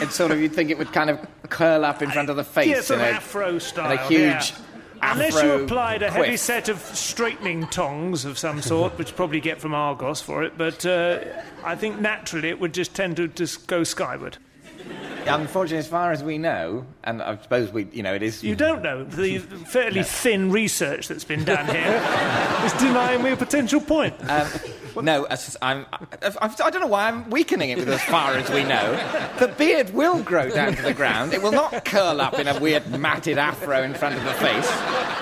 It's 0.00 0.16
sort 0.16 0.32
of 0.32 0.40
you'd 0.40 0.52
think 0.52 0.70
it 0.70 0.76
would 0.78 0.92
kind 0.92 1.08
of 1.08 1.20
curl 1.50 1.84
up 1.84 2.02
in 2.02 2.10
front 2.10 2.28
of 2.28 2.34
the 2.34 2.42
face. 2.42 2.66
yeah, 2.66 2.80
sort 2.80 2.98
of 3.00 3.06
afro 3.06 3.60
style. 3.60 3.92
and 3.92 4.00
a 4.00 4.06
huge 4.08 4.20
yeah. 4.50 4.56
Unless 5.12 5.42
you 5.42 5.52
applied 5.52 6.02
a 6.02 6.10
heavy 6.10 6.28
quiff. 6.30 6.40
set 6.40 6.68
of 6.68 6.78
straightening 6.78 7.66
tongs 7.68 8.24
of 8.24 8.38
some 8.38 8.62
sort, 8.62 8.98
which 8.98 9.10
you 9.10 9.16
probably 9.16 9.40
get 9.40 9.60
from 9.60 9.74
Argos 9.74 10.20
for 10.20 10.42
it, 10.42 10.56
but 10.56 10.84
uh, 10.86 11.20
I 11.62 11.76
think 11.76 12.00
naturally 12.00 12.48
it 12.48 12.60
would 12.60 12.74
just 12.74 12.94
tend 12.94 13.16
to 13.16 13.28
just 13.28 13.66
go 13.66 13.84
skyward. 13.84 14.38
Unfortunately, 15.26 15.78
as 15.78 15.88
far 15.88 16.12
as 16.12 16.22
we 16.22 16.38
know, 16.38 16.86
and 17.02 17.22
I 17.22 17.36
suppose 17.40 17.72
we, 17.72 17.86
you 17.92 18.02
know, 18.02 18.14
it 18.14 18.22
is. 18.22 18.42
You 18.42 18.54
don't 18.54 18.82
know. 18.82 19.04
The 19.04 19.38
fairly 19.38 20.02
thin 20.02 20.50
research 20.50 21.08
that's 21.08 21.24
been 21.24 21.44
done 21.44 21.66
here 21.66 22.02
is 22.64 22.72
denying 22.74 23.22
me 23.22 23.32
a 23.32 23.36
potential 23.36 23.80
point. 23.80 24.14
Um, 24.30 24.48
no, 25.02 25.26
I'm, 25.62 25.86
I, 25.92 26.38
I 26.40 26.70
don't 26.70 26.80
know 26.80 26.86
why 26.86 27.08
I'm 27.08 27.28
weakening 27.30 27.70
it 27.70 27.78
with 27.78 27.88
as 27.88 28.02
far 28.04 28.34
as 28.34 28.48
we 28.50 28.64
know. 28.64 28.92
The 29.38 29.48
beard 29.48 29.92
will 29.92 30.22
grow 30.22 30.50
down 30.50 30.76
to 30.76 30.82
the 30.82 30.94
ground. 30.94 31.32
It 31.32 31.42
will 31.42 31.52
not 31.52 31.84
curl 31.84 32.20
up 32.20 32.38
in 32.38 32.46
a 32.46 32.58
weird 32.60 32.88
matted 32.98 33.38
afro 33.38 33.82
in 33.82 33.94
front 33.94 34.14
of 34.16 34.24
the 34.24 34.32
face. 34.34 34.70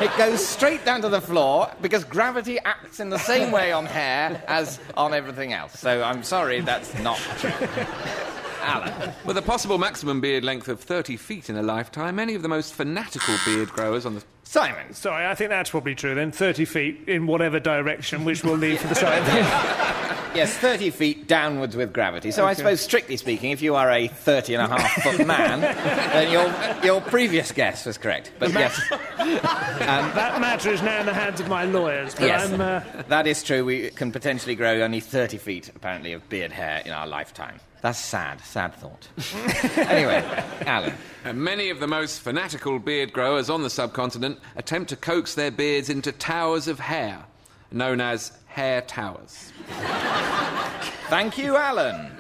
It 0.01 0.17
goes 0.19 0.45
straight 0.47 0.85
down 0.85 1.01
to 1.03 1.09
the 1.09 1.21
floor 1.21 1.71
because 1.81 2.05
gravity 2.05 2.59
acts 2.61 3.01
in 3.01 3.09
the 3.09 3.19
same 3.19 3.51
way 3.51 3.73
on 3.73 3.87
hair 3.87 4.43
as 4.47 4.79
on 4.97 5.15
everything 5.15 5.53
else. 5.53 5.79
So 5.79 6.03
I'm 6.03 6.23
sorry, 6.23 6.61
that's 6.61 6.97
not 6.99 7.19
true. 7.39 7.53
Alan. 8.63 9.13
With 9.25 9.37
a 9.37 9.43
possible 9.43 9.79
maximum 9.79 10.21
beard 10.21 10.45
length 10.45 10.69
of 10.69 10.81
30 10.81 11.17
feet 11.17 11.51
in 11.51 11.57
a 11.57 11.63
lifetime, 11.63 12.17
many 12.17 12.35
of 12.35 12.43
the 12.43 12.49
most 12.49 12.75
fanatical 12.75 13.35
beard 13.45 13.69
growers 13.71 14.07
on 14.07 14.15
the. 14.15 14.25
Simon. 14.45 14.93
Sorry, 14.93 15.27
I 15.27 15.35
think 15.35 15.51
that's 15.51 15.71
probably 15.71 15.95
true 15.95 16.15
then. 16.15 16.33
30 16.33 16.65
feet 16.65 17.05
in 17.09 17.27
whatever 17.27 17.59
direction, 17.59 18.25
which 18.25 18.45
we'll 18.45 18.57
leave 18.57 18.81
for 18.81 18.89
the 18.89 18.95
side. 18.95 19.99
Yes, 20.35 20.57
30 20.57 20.91
feet 20.91 21.29
downwards 21.29 21.77
with 21.77 21.93
gravity. 21.93 22.31
So 22.31 22.47
I 22.47 22.55
suppose, 22.55 22.81
strictly 22.81 23.19
speaking, 23.19 23.51
if 23.51 23.61
you 23.61 23.75
are 23.75 23.91
a 23.91 24.09
30 24.09 24.55
and 24.55 24.63
a 24.73 24.77
half 24.77 25.03
foot 25.03 25.27
man, 25.27 25.61
then 25.61 26.33
your, 26.33 26.83
your 26.83 27.01
previous 27.03 27.53
guess 27.53 27.85
was 27.85 27.99
correct. 27.99 28.33
But 28.39 28.53
yes, 28.53 28.81
that 29.19 30.41
matter 30.41 30.71
is 30.71 30.81
now 30.81 31.01
in 31.01 31.07
the 31.07 31.13
hands 31.13 31.41
of 31.41 31.49
my 31.49 31.65
lawyers, 31.65 32.15
but 32.15 32.25
yes 32.25 32.51
I'm. 32.51 32.61
Uh, 32.61 32.81
that 33.09 33.27
is 33.27 33.43
true. 33.43 33.65
We 33.65 33.91
can 33.91 34.11
potentially 34.11 34.55
grow 34.55 34.81
only 34.81 35.01
30 35.01 35.37
feet, 35.37 35.71
apparently, 35.75 36.15
of 36.15 36.27
beard 36.31 36.53
hair 36.53 36.83
in 36.85 36.93
our 36.93 37.07
lifetime. 37.07 37.61
That's 37.83 37.99
sad, 37.99 38.41
sad 38.43 38.75
thought. 38.75 39.09
anyway, 39.77 40.25
Alan. 40.67 40.95
And 41.25 41.43
many 41.43 41.69
of 41.69 41.81
the 41.81 41.89
most 41.89 42.21
fanatical 42.21 42.79
beard 42.79 43.13
growers 43.13 43.51
on 43.51 43.63
the 43.63 43.71
subcontinent 43.71 44.39
attempt 44.55 44.91
to 44.91 44.97
coax 44.97 45.35
their 45.35 45.51
beards 45.51 45.91
into 45.91 46.13
towers 46.13 46.69
of 46.69 46.79
hair, 46.79 47.25
known 47.73 48.01
as 48.01 48.33
hair 48.47 48.83
towers. 48.83 49.53
Thank 51.09 51.37
you, 51.37 51.57
Alan. 51.57 52.13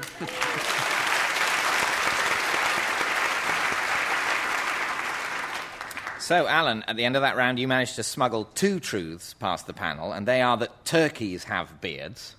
So, 6.19 6.49
Alan, 6.49 6.85
at 6.89 6.97
the 6.97 7.05
end 7.05 7.15
of 7.15 7.23
that 7.23 7.37
round, 7.37 7.61
you 7.61 7.69
managed 7.69 7.97
to 7.97 8.03
smuggle 8.03 8.47
two 8.55 8.81
truths 8.81 9.35
past 9.35 9.69
the 9.69 9.73
panel, 9.73 10.13
and 10.13 10.27
they 10.27 10.43
are 10.43 10.57
that 10.57 10.85
turkeys 10.85 11.45
have 11.45 11.81
beards. 11.81 12.35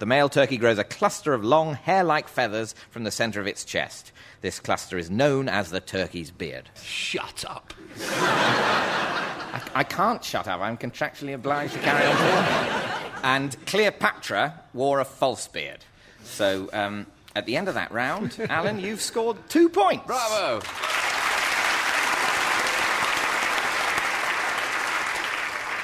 The 0.00 0.06
male 0.06 0.30
turkey 0.30 0.56
grows 0.56 0.78
a 0.78 0.84
cluster 0.84 1.34
of 1.34 1.44
long, 1.44 1.74
hair 1.74 2.02
like 2.02 2.26
feathers 2.26 2.74
from 2.88 3.04
the 3.04 3.10
centre 3.10 3.38
of 3.38 3.46
its 3.46 3.66
chest. 3.66 4.12
This 4.40 4.58
cluster 4.58 4.96
is 4.96 5.10
known 5.10 5.46
as 5.46 5.68
the 5.68 5.80
turkey's 5.80 6.30
beard. 6.30 6.70
Shut 6.82 7.44
up. 7.46 7.74
I, 8.00 9.60
I 9.74 9.84
can't 9.84 10.24
shut 10.24 10.48
up, 10.48 10.62
I'm 10.62 10.78
contractually 10.78 11.34
obliged 11.34 11.74
to 11.74 11.80
carry 11.80 12.06
on 12.06 12.16
talking. 12.16 13.20
And 13.22 13.66
Cleopatra 13.66 14.62
wore 14.72 15.00
a 15.00 15.04
false 15.04 15.46
beard. 15.48 15.84
So, 16.24 16.70
um, 16.72 17.04
at 17.36 17.44
the 17.44 17.58
end 17.58 17.68
of 17.68 17.74
that 17.74 17.92
round, 17.92 18.38
Alan, 18.48 18.80
you've 18.80 19.02
scored 19.02 19.36
two 19.50 19.68
points. 19.68 20.06
Bravo! 20.06 20.62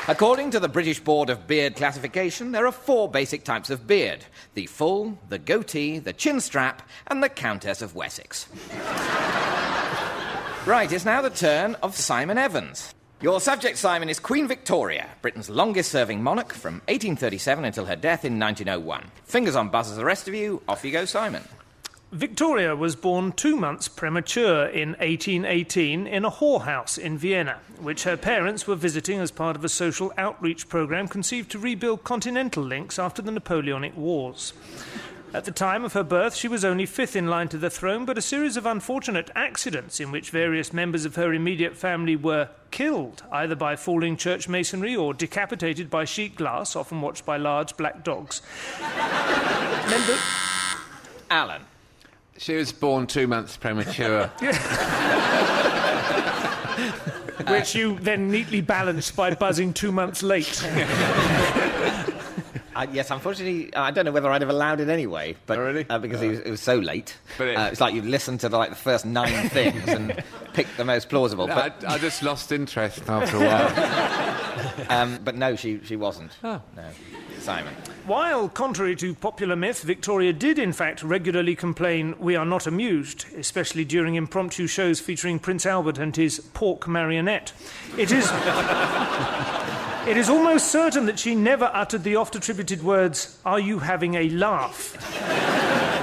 According 0.08 0.52
to 0.52 0.60
the 0.60 0.68
British 0.68 1.00
Board 1.00 1.30
of 1.30 1.48
Beard 1.48 1.74
Classification, 1.74 2.52
there 2.52 2.64
are 2.64 2.70
four 2.70 3.10
basic 3.10 3.42
types 3.42 3.70
of 3.70 3.88
beard 3.88 4.24
the 4.54 4.66
full, 4.66 5.18
the 5.28 5.38
goatee, 5.38 5.98
the 5.98 6.12
chin 6.12 6.38
strap, 6.40 6.88
and 7.08 7.20
the 7.20 7.28
Countess 7.28 7.82
of 7.82 7.96
Wessex. 7.96 8.46
right, 10.64 10.92
it's 10.92 11.04
now 11.04 11.20
the 11.20 11.30
turn 11.30 11.74
of 11.82 11.96
Simon 11.96 12.38
Evans. 12.38 12.94
Your 13.20 13.40
subject, 13.40 13.78
Simon, 13.78 14.08
is 14.08 14.20
Queen 14.20 14.46
Victoria, 14.46 15.08
Britain's 15.22 15.50
longest 15.50 15.90
serving 15.90 16.22
monarch 16.22 16.52
from 16.52 16.74
1837 16.86 17.64
until 17.64 17.86
her 17.86 17.96
death 17.96 18.24
in 18.24 18.38
1901. 18.38 19.10
Fingers 19.24 19.56
on 19.56 19.70
buzzers, 19.70 19.96
the 19.96 20.04
rest 20.04 20.28
of 20.28 20.34
you. 20.34 20.62
Off 20.68 20.84
you 20.84 20.92
go, 20.92 21.04
Simon. 21.04 21.42
Victoria 22.12 22.76
was 22.76 22.94
born 22.94 23.32
two 23.32 23.56
months 23.56 23.88
premature 23.88 24.66
in 24.66 24.90
1818 24.90 26.06
in 26.06 26.24
a 26.24 26.30
whorehouse 26.30 26.96
in 26.96 27.18
Vienna, 27.18 27.58
which 27.80 28.04
her 28.04 28.16
parents 28.16 28.66
were 28.66 28.76
visiting 28.76 29.18
as 29.18 29.32
part 29.32 29.56
of 29.56 29.64
a 29.64 29.68
social 29.68 30.12
outreach 30.16 30.68
program 30.68 31.08
conceived 31.08 31.50
to 31.50 31.58
rebuild 31.58 32.04
continental 32.04 32.62
links 32.62 32.98
after 32.98 33.20
the 33.20 33.32
Napoleonic 33.32 33.96
Wars. 33.96 34.52
At 35.34 35.46
the 35.46 35.50
time 35.50 35.84
of 35.84 35.94
her 35.94 36.04
birth, 36.04 36.36
she 36.36 36.46
was 36.46 36.64
only 36.64 36.86
fifth 36.86 37.16
in 37.16 37.26
line 37.26 37.48
to 37.48 37.58
the 37.58 37.68
throne, 37.68 38.04
but 38.04 38.16
a 38.16 38.22
series 38.22 38.56
of 38.56 38.66
unfortunate 38.66 39.28
accidents 39.34 39.98
in 39.98 40.12
which 40.12 40.30
various 40.30 40.72
members 40.72 41.04
of 41.04 41.16
her 41.16 41.34
immediate 41.34 41.76
family 41.76 42.14
were 42.14 42.48
killed, 42.70 43.24
either 43.32 43.56
by 43.56 43.74
falling 43.74 44.16
church 44.16 44.48
masonry 44.48 44.94
or 44.94 45.12
decapitated 45.12 45.90
by 45.90 46.04
sheet 46.04 46.36
glass, 46.36 46.76
often 46.76 47.00
watched 47.00 47.26
by 47.26 47.36
large 47.36 47.76
black 47.76 48.04
dogs. 48.04 48.42
Member- 49.90 50.20
Alan. 51.28 51.62
She 52.38 52.54
was 52.54 52.72
born 52.72 53.06
two 53.06 53.26
months 53.26 53.56
premature. 53.56 54.26
which 57.48 57.74
you 57.74 57.98
then 58.00 58.30
neatly 58.30 58.60
balanced 58.60 59.14
by 59.16 59.34
buzzing 59.34 59.72
two 59.72 59.92
months 59.92 60.22
late. 60.22 60.62
Uh, 62.76 62.86
yes, 62.92 63.10
unfortunately, 63.10 63.74
I 63.74 63.90
don't 63.90 64.04
know 64.04 64.12
whether 64.12 64.30
I'd 64.30 64.42
have 64.42 64.50
allowed 64.50 64.80
it 64.80 64.90
anyway, 64.90 65.34
but 65.46 65.56
Oh, 65.56 65.62
really? 65.62 65.86
uh, 65.88 65.98
because 65.98 66.20
it, 66.20 66.28
was, 66.28 66.38
it 66.40 66.50
was 66.50 66.60
so 66.60 66.76
late. 66.76 67.16
But 67.38 67.48
it- 67.48 67.56
uh, 67.56 67.68
it's 67.72 67.80
like 67.80 67.94
you 67.94 68.02
listened 68.02 68.40
to 68.40 68.50
the, 68.50 68.58
like 68.58 68.68
the 68.68 68.76
first 68.76 69.06
nine 69.06 69.48
things 69.48 69.88
and 69.88 70.22
picked 70.52 70.76
the 70.76 70.84
most 70.84 71.08
plausible. 71.08 71.50
I, 71.50 71.70
But, 71.70 71.84
I 71.88 71.96
just 71.96 72.22
lost 72.22 72.52
interest 72.52 73.08
after 73.08 73.38
a 73.38 73.40
while. 73.40 74.35
Um, 74.88 75.18
but 75.24 75.36
no, 75.36 75.56
she 75.56 75.80
she 75.84 75.96
wasn't. 75.96 76.32
Oh. 76.42 76.60
No, 76.76 76.84
Simon. 77.38 77.74
While, 78.06 78.48
contrary 78.48 78.94
to 78.96 79.14
popular 79.14 79.56
myth, 79.56 79.82
Victoria 79.82 80.32
did 80.32 80.58
in 80.58 80.72
fact 80.72 81.02
regularly 81.02 81.56
complain, 81.56 82.14
We 82.18 82.36
are 82.36 82.44
not 82.44 82.66
amused, 82.66 83.26
especially 83.36 83.84
during 83.84 84.14
impromptu 84.14 84.66
shows 84.66 85.00
featuring 85.00 85.38
Prince 85.38 85.66
Albert 85.66 85.98
and 85.98 86.14
his 86.14 86.40
pork 86.40 86.86
marionette. 86.86 87.52
It 87.96 88.12
is. 88.12 88.30
it 90.06 90.16
is 90.16 90.28
almost 90.28 90.70
certain 90.70 91.06
that 91.06 91.18
she 91.18 91.34
never 91.34 91.70
uttered 91.72 92.04
the 92.04 92.16
oft 92.16 92.36
attributed 92.36 92.82
words, 92.82 93.38
Are 93.44 93.60
you 93.60 93.80
having 93.80 94.14
a 94.14 94.28
laugh? 94.30 95.95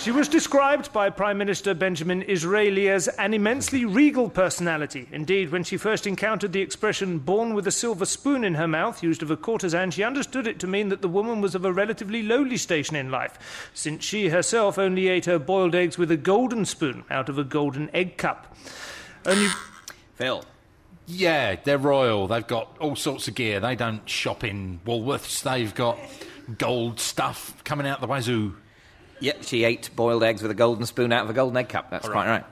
She 0.00 0.12
was 0.12 0.28
described 0.28 0.94
by 0.94 1.10
Prime 1.10 1.36
Minister 1.36 1.74
Benjamin 1.74 2.20
Disraeli 2.20 2.88
as 2.88 3.08
an 3.08 3.34
immensely 3.34 3.84
regal 3.84 4.30
personality. 4.30 5.06
Indeed, 5.12 5.52
when 5.52 5.62
she 5.62 5.76
first 5.76 6.06
encountered 6.06 6.54
the 6.54 6.62
expression 6.62 7.18
born 7.18 7.52
with 7.52 7.66
a 7.66 7.70
silver 7.70 8.06
spoon 8.06 8.42
in 8.42 8.54
her 8.54 8.66
mouth, 8.66 9.02
used 9.02 9.22
of 9.22 9.30
a 9.30 9.36
courtesan, 9.36 9.90
she 9.90 10.02
understood 10.02 10.46
it 10.46 10.58
to 10.60 10.66
mean 10.66 10.88
that 10.88 11.02
the 11.02 11.08
woman 11.08 11.42
was 11.42 11.54
of 11.54 11.66
a 11.66 11.72
relatively 11.72 12.22
lowly 12.22 12.56
station 12.56 12.96
in 12.96 13.10
life, 13.10 13.70
since 13.74 14.02
she 14.02 14.30
herself 14.30 14.78
only 14.78 15.08
ate 15.08 15.26
her 15.26 15.38
boiled 15.38 15.74
eggs 15.74 15.98
with 15.98 16.10
a 16.10 16.16
golden 16.16 16.64
spoon 16.64 17.04
out 17.10 17.28
of 17.28 17.38
a 17.38 17.44
golden 17.44 17.94
egg 17.94 18.16
cup. 18.16 18.56
Only. 19.26 19.48
Phil. 20.14 20.42
Yeah, 21.04 21.56
they're 21.62 21.76
royal. 21.76 22.26
They've 22.26 22.46
got 22.46 22.74
all 22.80 22.96
sorts 22.96 23.28
of 23.28 23.34
gear. 23.34 23.60
They 23.60 23.76
don't 23.76 24.08
shop 24.08 24.44
in 24.44 24.80
Woolworths. 24.86 25.42
They've 25.42 25.74
got 25.74 25.98
gold 26.56 27.00
stuff 27.00 27.62
coming 27.64 27.86
out 27.86 28.00
the 28.00 28.06
wazoo. 28.06 28.54
Yep, 29.20 29.44
she 29.44 29.64
ate 29.64 29.90
boiled 29.94 30.22
eggs 30.22 30.42
with 30.42 30.50
a 30.50 30.54
golden 30.54 30.86
spoon 30.86 31.12
out 31.12 31.24
of 31.24 31.30
a 31.30 31.34
golden 31.34 31.56
egg 31.56 31.68
cup. 31.68 31.90
That's 31.90 32.08
quite 32.08 32.26
right. 32.26 32.44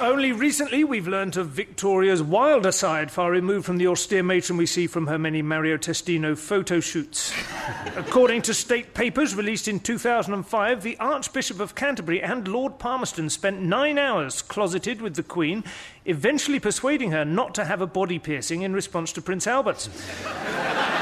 Only 0.00 0.32
recently 0.32 0.82
we've 0.82 1.06
learnt 1.06 1.36
of 1.36 1.50
Victoria's 1.50 2.22
wilder 2.22 2.72
side, 2.72 3.12
far 3.12 3.30
removed 3.30 3.64
from 3.64 3.76
the 3.76 3.86
austere 3.86 4.24
matron 4.24 4.58
we 4.58 4.66
see 4.66 4.88
from 4.88 5.06
her 5.06 5.18
many 5.18 5.40
Mario 5.40 5.76
Testino 5.76 6.36
photo 6.36 6.80
shoots. 6.80 7.32
According 7.96 8.42
to 8.42 8.54
state 8.54 8.92
papers 8.92 9.36
released 9.36 9.68
in 9.68 9.78
2005, 9.78 10.82
the 10.82 10.98
Archbishop 10.98 11.60
of 11.60 11.76
Canterbury 11.76 12.20
and 12.20 12.48
Lord 12.48 12.78
Palmerston 12.80 13.30
spent 13.30 13.62
nine 13.62 13.96
hours 13.96 14.42
closeted 14.42 15.00
with 15.00 15.14
the 15.14 15.22
Queen, 15.22 15.62
eventually 16.04 16.58
persuading 16.58 17.12
her 17.12 17.24
not 17.24 17.54
to 17.54 17.64
have 17.64 17.80
a 17.80 17.86
body 17.86 18.18
piercing 18.18 18.62
in 18.62 18.72
response 18.72 19.12
to 19.12 19.22
Prince 19.22 19.46
Albert's. 19.46 19.88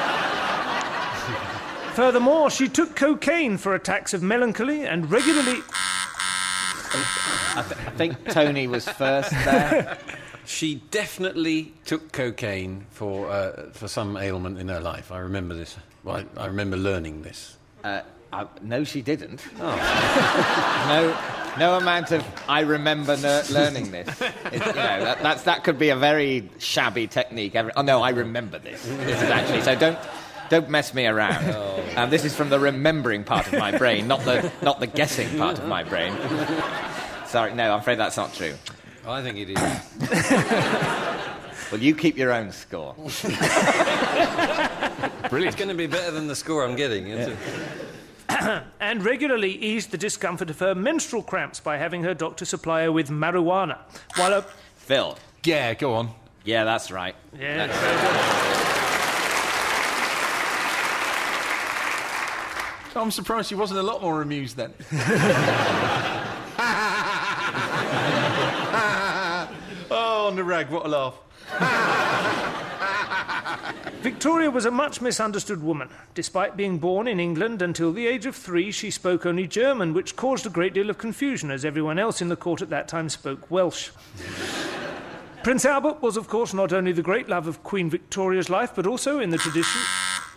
Furthermore, 1.95 2.51
she 2.51 2.69
took 2.69 2.97
cocaine 2.97 3.59
for 3.59 3.75
attacks 3.75 4.15
of 4.15 4.23
melancholy 4.23 4.87
and 4.87 5.11
regularly. 5.11 5.61
I, 7.55 7.65
th- 7.67 7.87
I 7.87 7.91
think 7.91 8.29
Tony 8.31 8.67
was 8.67 8.89
first 8.89 9.31
there. 9.31 9.99
She 10.45 10.83
definitely 10.91 11.73
took 11.85 12.11
cocaine 12.11 12.87
for, 12.91 13.31
uh, 13.31 13.71
for 13.71 13.87
some 13.87 14.17
ailment 14.17 14.59
in 14.59 14.69
her 14.69 14.81
life. 14.81 15.13
I 15.13 15.19
remember 15.19 15.55
this. 15.55 15.77
Well, 16.03 16.25
I, 16.37 16.43
I 16.43 16.47
remember 16.47 16.77
learning 16.77 17.23
this. 17.23 17.57
Uh, 17.85 18.03
I, 18.33 18.47
no, 18.61 18.83
she 18.83 19.03
didn't. 19.03 19.41
no, 19.59 21.17
no 21.59 21.77
amount 21.77 22.11
of 22.11 22.25
I 22.49 22.61
remember 22.61 23.17
ner- 23.19 23.45
learning 23.51 23.93
this. 23.93 24.09
It, 24.53 24.53
you 24.53 24.59
know, 24.59 25.05
that, 25.05 25.23
that's, 25.23 25.45
that 25.45 25.65
could 25.65 25.79
be 25.79 25.91
a 25.91 25.97
very 25.97 26.51
shabby 26.59 27.07
technique. 27.07 27.55
Every, 27.55 27.73
oh 27.77 27.83
no, 27.83 28.03
I 28.03 28.11
remember 28.11 28.59
this. 28.59 28.83
This 28.85 29.23
is 29.23 29.31
actually 29.31 29.63
so. 29.63 29.75
Don't 29.77 29.99
don't 30.53 30.69
mess 30.69 30.93
me 30.93 31.07
around. 31.07 31.43
Oh. 31.47 31.83
Um, 31.97 32.11
this 32.11 32.27
is 32.27 32.37
from 32.37 32.51
the 32.51 32.61
remembering 32.61 33.25
part 33.25 33.47
of 33.47 33.55
my 33.59 33.77
brain, 33.77 34.07
not 34.07 34.21
the 34.21 34.53
not 34.61 34.81
the 34.81 34.87
guessing 34.87 35.39
part 35.39 35.59
of 35.59 35.67
my 35.67 35.83
brain. 35.83 36.15
Sorry, 37.27 37.55
no, 37.55 37.73
I'm 37.73 37.81
afraid 37.81 37.99
that's 37.99 38.19
not 38.19 38.35
true. 38.35 38.55
I 39.07 39.23
think 39.23 39.39
it 39.39 39.51
is. 39.51 39.59
Well, 41.71 41.81
you 41.81 41.95
keep 41.95 42.19
your 42.19 42.35
own 42.35 42.53
score. 42.53 42.93
Brilliant. 42.93 43.33
It's 45.33 45.57
going 45.57 45.71
to 45.71 45.75
be 45.75 45.87
better 45.87 46.11
than 46.11 46.27
the 46.27 46.37
score 46.37 46.67
I'm 46.67 46.77
getting. 46.77 47.07
isn't 47.07 47.33
it? 48.29 48.63
and 48.79 49.03
regularly 49.03 49.53
eased 49.53 49.91
the 49.91 49.97
discomfort 49.97 50.51
of 50.51 50.59
her 50.59 50.75
menstrual 50.75 51.23
cramps 51.23 51.61
by 51.61 51.79
having 51.79 52.03
her 52.03 52.13
doctor 52.13 52.45
supply 52.45 52.83
her 52.83 52.93
with 52.93 53.09
marijuana. 53.09 53.79
While 54.17 54.43
her. 54.43 54.45
Phil. 54.77 55.17
Yeah, 55.45 55.73
go 55.73 55.95
on. 55.95 56.11
Yeah, 56.45 56.65
that's 56.65 56.91
right. 56.91 57.17
Yeah, 57.41 58.82
I'm 62.95 63.11
surprised 63.11 63.49
she 63.49 63.55
wasn't 63.55 63.81
a 63.81 63.83
lot 63.83 64.03
more 64.03 64.23
amused 64.23 64.57
then. 64.57 64.75
oh, 69.91 70.27
on 70.29 70.37
the 70.37 70.45
rag, 70.45 70.71
what 70.71 70.85
a 70.85 70.89
laugh. 70.89 71.15
Victoria 74.03 74.51
was 74.51 74.65
a 74.65 74.71
much 74.71 75.01
misunderstood 75.01 75.63
woman. 75.63 75.89
Despite 76.15 76.57
being 76.57 76.79
born 76.79 77.07
in 77.07 77.21
England 77.21 77.63
until 77.63 77.93
the 77.93 78.07
age 78.07 78.27
of 78.27 78.35
three, 78.35 78.73
she 78.73 78.91
spoke 78.91 79.25
only 79.25 79.47
German, 79.47 79.95
which 79.95 80.17
caused 80.17 80.45
a 80.45 80.51
great 80.51 80.75
deal 80.75 80.91
of 80.91 80.99
confusion, 80.99 81.51
as 81.51 81.65
everyone 81.65 81.99
else 81.99 82.21
in 82.21 82.29
the 82.29 82.37
court 82.37 82.63
at 82.63 82.71
that 82.71 82.89
time 82.89 83.09
spoke 83.09 83.51
Welsh. 83.51 83.91
Prince 85.45 85.65
Albert 85.65 86.03
was, 86.03 86.17
of 86.17 86.29
course, 86.29 86.53
not 86.53 86.73
only 86.73 86.93
the 86.93 87.03
great 87.03 87.29
love 87.29 87.47
of 87.47 87.63
Queen 87.63 87.89
Victoria's 87.89 88.51
life, 88.51 88.73
but 88.75 88.87
also 88.87 89.19
in 89.19 89.31
the 89.31 89.39
tradition. 89.39 89.81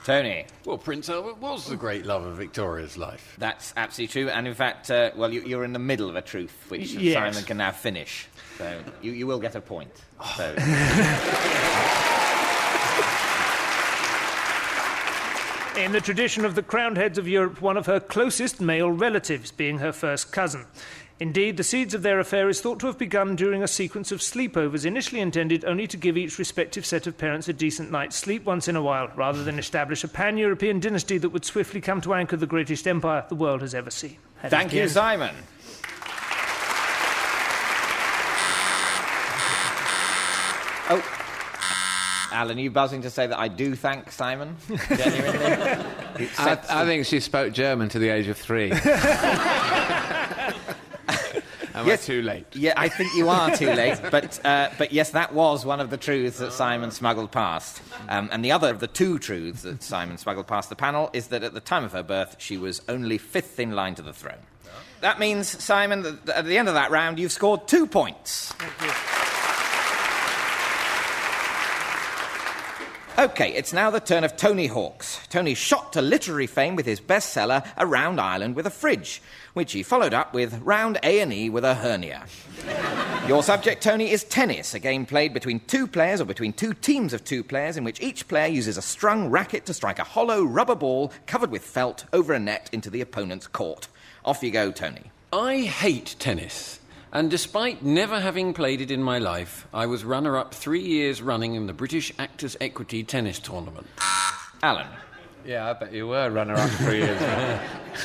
Tony. 0.06 0.46
Well, 0.66 0.78
Prince 0.78 1.10
Albert 1.10 1.40
was 1.40 1.68
the 1.68 1.76
great 1.76 2.06
love 2.06 2.24
of 2.24 2.38
Victoria's 2.38 2.96
life. 2.96 3.36
That's 3.40 3.74
absolutely 3.76 4.14
true. 4.14 4.30
And 4.30 4.48
in 4.48 4.54
fact, 4.54 4.92
uh, 4.92 5.10
well, 5.16 5.34
you, 5.34 5.42
you're 5.42 5.64
in 5.64 5.74
the 5.74 5.80
middle 5.80 6.08
of 6.08 6.16
a 6.16 6.22
truth, 6.22 6.54
which 6.68 6.94
Yes. 6.94 7.16
Simon 7.16 7.44
can 7.44 7.58
now 7.58 7.72
finish. 7.72 8.28
So 8.60 8.84
you, 9.02 9.14
you 9.14 9.26
will 9.26 9.40
get 9.40 9.56
a 9.56 9.62
point. 9.62 9.90
So. 10.38 10.56
In 15.78 15.92
the 15.92 16.00
tradition 16.00 16.46
of 16.46 16.56
the 16.56 16.64
crowned 16.64 16.96
heads 16.96 17.18
of 17.18 17.28
Europe, 17.28 17.60
one 17.62 17.76
of 17.76 17.86
her 17.88 18.00
closest 18.00 18.62
male 18.62 18.90
relatives 18.90 19.52
being 19.52 19.80
her 19.80 19.92
first 19.92 20.32
cousin. 20.32 20.66
Indeed, 21.18 21.56
the 21.56 21.64
seeds 21.64 21.94
of 21.94 22.02
their 22.02 22.20
affair 22.20 22.50
is 22.50 22.60
thought 22.60 22.82
to 22.82 22.88
have 22.88 22.98
begun 22.98 23.38
during 23.38 23.64
a 23.64 23.70
sequence 23.70 24.12
of 24.12 24.20
sleepovers 24.20 24.86
initially 24.86 25.22
intended 25.22 25.64
only 25.64 25.88
to 25.88 25.96
give 25.96 26.18
each 26.18 26.38
respective 26.38 26.86
set 26.86 27.08
of 27.08 27.18
parents 27.18 27.48
a 27.48 27.54
decent 27.54 27.90
night's 27.90 28.18
sleep 28.18 28.44
once 28.44 28.68
in 28.68 28.76
a 28.76 28.82
while, 28.82 29.10
rather 29.16 29.42
than 29.42 29.58
establish 29.58 30.04
a 30.04 30.10
pan 30.10 30.38
European 30.38 30.82
dynasty 30.82 31.18
that 31.18 31.30
would 31.30 31.46
swiftly 31.46 31.80
come 31.80 32.02
to 32.02 32.14
anchor 32.14 32.36
the 32.36 32.46
greatest 32.46 32.86
empire 32.86 33.24
the 33.30 33.36
world 33.36 33.62
has 33.62 33.74
ever 33.74 33.90
seen. 33.90 34.18
That 34.42 34.48
is 34.48 34.52
Thank 34.52 34.72
the 34.72 34.78
you. 34.78 34.88
Simon. 34.90 35.36
Oh, 40.88 41.26
Alan, 42.34 42.58
are 42.58 42.62
you 42.62 42.70
buzzing 42.70 43.02
to 43.04 43.10
say 43.10 43.26
that 43.28 43.40
I 43.40 43.48
do 43.48 43.76
thank 43.76 44.12
Simon? 44.12 44.58
Genuinely? 44.90 45.46
I, 46.38 46.60
I 46.70 46.86
think 46.86 47.06
she 47.06 47.22
spoke 47.22 47.54
German 47.54 47.88
to 47.90 48.00
the 48.00 48.10
age 48.10 48.28
of 48.28 48.38
three. 48.38 48.74
Am 51.76 51.86
Yes. 51.86 52.04
I 52.04 52.06
too 52.08 52.22
late? 52.22 52.46
Yeah, 52.56 52.74
I 52.78 52.88
think 52.88 53.14
you 53.16 53.28
are 53.30 53.56
too 53.56 53.68
late. 53.74 54.00
But, 54.12 54.44
uh, 54.46 54.70
but 54.78 54.94
yes, 54.94 55.10
that 55.12 55.34
was 55.34 55.66
one 55.66 55.80
of 55.82 55.90
the 55.90 55.98
truths 55.98 56.38
that 56.40 56.54
Simon 56.54 56.92
smuggled 56.92 57.32
past. 57.32 57.82
Um, 58.08 58.30
and 58.32 58.44
the 58.46 58.52
other 58.54 58.70
of 58.70 58.80
the 58.80 58.88
two 58.88 59.20
truths 59.20 59.64
that 59.64 59.84
Simon 59.84 60.18
smuggled 60.18 60.48
past 60.48 60.70
the 60.70 60.76
panel 60.76 61.10
is 61.12 61.28
that 61.28 61.44
at 61.44 61.54
the 61.54 61.60
time 61.60 61.84
of 61.84 61.92
her 61.92 62.04
birth, 62.04 62.38
she 62.40 62.58
was 62.58 62.82
only 62.88 63.18
fifth 63.18 63.60
in 63.60 63.72
line 63.72 63.96
to 63.96 64.02
the 64.02 64.14
throne. 64.14 64.40
That 65.02 65.20
means, 65.20 65.50
Simon, 65.64 66.04
that 66.04 66.30
at 66.30 66.46
the 66.46 66.58
end 66.58 66.68
of 66.70 66.74
that 66.76 66.90
round, 66.92 67.20
you've 67.20 67.34
scored 67.34 67.68
two 67.68 67.86
points. 67.86 68.54
Okay, 73.18 73.54
it's 73.54 73.72
now 73.72 73.90
the 73.92 74.02
turn 74.02 74.26
of 74.26 74.36
Tony 74.36 74.68
Hawks. 74.68 75.26
Tony 75.30 75.54
shot 75.54 75.94
to 75.94 76.02
literary 76.02 76.48
fame 76.48 76.76
with 76.76 76.86
his 76.86 77.00
bestseller 77.00 77.66
A 77.78 77.86
Round 77.88 78.20
Ireland 78.20 78.58
with 78.58 78.68
a 78.68 78.70
Fridge, 78.70 79.22
which 79.54 79.72
he 79.72 79.84
followed 79.84 80.14
up 80.14 80.34
with 80.34 80.62
Round 80.62 81.00
A&E 81.02 81.50
with 81.50 81.64
a 81.64 81.76
Hernia. 81.76 82.26
Your 83.26 83.42
subject, 83.42 83.82
Tony, 83.82 84.12
is 84.12 84.26
tennis, 84.26 84.74
a 84.74 84.80
game 84.80 85.06
played 85.06 85.34
between 85.34 85.62
two 85.62 85.88
players 85.88 86.20
or 86.20 86.26
between 86.26 86.52
two 86.52 86.74
teams 86.74 87.14
of 87.14 87.24
two 87.24 87.42
players 87.42 87.78
in 87.78 87.86
which 87.86 88.02
each 88.02 88.28
player 88.28 88.48
uses 88.48 88.76
a 88.78 88.82
strung 88.82 89.30
racket 89.30 89.66
to 89.68 89.74
strike 89.74 90.00
a 90.00 90.04
hollow 90.04 90.44
rubber 90.44 90.76
ball 90.76 91.14
covered 91.26 91.52
with 91.52 91.64
felt 91.64 92.04
over 92.12 92.34
a 92.34 92.40
net 92.40 92.70
into 92.74 92.90
the 92.90 93.00
opponent's 93.00 93.48
court. 93.48 93.88
Off 94.26 94.44
you 94.44 94.52
go, 94.52 94.74
Tony. 94.74 95.10
I 95.32 95.60
hate 95.62 96.18
tennis. 96.20 96.82
And 97.16 97.32
despite 97.32 97.82
never 97.82 98.20
having 98.20 98.54
played 98.54 98.82
it 98.82 98.92
in 98.92 99.02
my 99.02 99.20
life, 99.20 99.66
I 99.74 99.86
was 99.86 100.04
runner 100.04 100.36
up 100.36 100.54
three 100.54 100.82
years 100.82 101.22
running 101.22 101.56
in 101.56 101.66
the 101.66 101.72
British 101.72 102.12
Actors 102.20 102.58
Equity 102.60 103.06
Tennis 103.06 103.40
Tournament. 103.40 103.88
Alan. 104.62 104.88
Yeah, 105.46 105.70
I 105.70 105.74
bet 105.74 105.94
you 105.94 106.08
were 106.08 106.30
runner 106.30 106.56
up 106.56 106.70
three 106.72 106.98
years 106.98 107.22
ago 107.22 107.60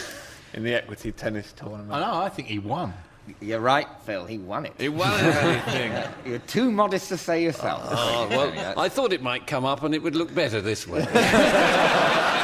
in 0.55 0.63
the 0.63 0.75
equity 0.75 1.11
tennis 1.11 1.53
tournament. 1.55 1.91
I 1.91 1.99
know, 1.99 2.21
I 2.21 2.29
think 2.29 2.47
he 2.47 2.61
won. 2.61 2.95
You're 3.41 3.59
right, 3.59 3.89
Phil. 4.07 4.27
He 4.27 4.39
won 4.39 4.67
it. 4.67 4.75
It 4.79 4.91
won 4.91 5.13
anything. 5.13 5.93
You're 6.25 6.39
too 6.39 6.71
modest 6.71 7.09
to 7.09 7.17
say 7.17 7.43
yourself. 7.43 7.83
Oh, 7.87 8.29
well, 8.31 8.79
I 8.79 8.89
thought 8.89 9.13
it 9.13 9.23
might 9.23 9.45
come 9.45 9.65
up 9.65 9.83
and 9.83 9.93
it 9.93 10.05
would 10.05 10.15
look 10.15 10.33
better 10.33 10.61
this 10.61 10.87
way. 10.87 11.01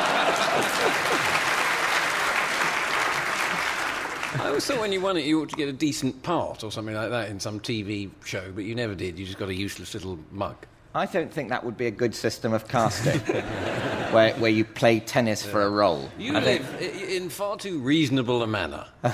I 4.40 4.46
always 4.48 4.64
thought 4.66 4.80
when 4.80 4.92
you 4.92 5.00
won 5.00 5.16
it, 5.16 5.24
you 5.24 5.40
ought 5.42 5.48
to 5.50 5.56
get 5.56 5.68
a 5.68 5.72
decent 5.72 6.22
part 6.22 6.62
or 6.64 6.70
something 6.72 6.94
like 6.94 7.10
that 7.10 7.28
in 7.30 7.40
some 7.40 7.58
TV 7.60 8.10
show, 8.24 8.50
but 8.54 8.64
you 8.64 8.74
never 8.74 8.94
did. 8.94 9.18
You 9.18 9.24
just 9.26 9.38
got 9.38 9.48
a 9.48 9.54
useless 9.54 9.94
little 9.94 10.18
mug. 10.30 10.56
I 10.94 11.04
don't 11.06 11.32
think 11.32 11.48
that 11.50 11.62
would 11.64 11.76
be 11.76 11.86
a 11.86 11.90
good 11.90 12.14
system 12.14 12.52
of 12.54 12.68
casting, 12.68 13.18
where, 14.14 14.32
where 14.36 14.50
you 14.50 14.64
play 14.64 15.00
tennis 15.00 15.44
for 15.44 15.62
a 15.62 15.68
role. 15.68 16.08
You 16.18 16.34
I 16.36 16.40
live 16.40 16.76
i- 16.80 16.84
in 16.84 17.28
far 17.28 17.56
too 17.58 17.78
reasonable 17.80 18.42
a 18.42 18.46
manner. 18.46 18.86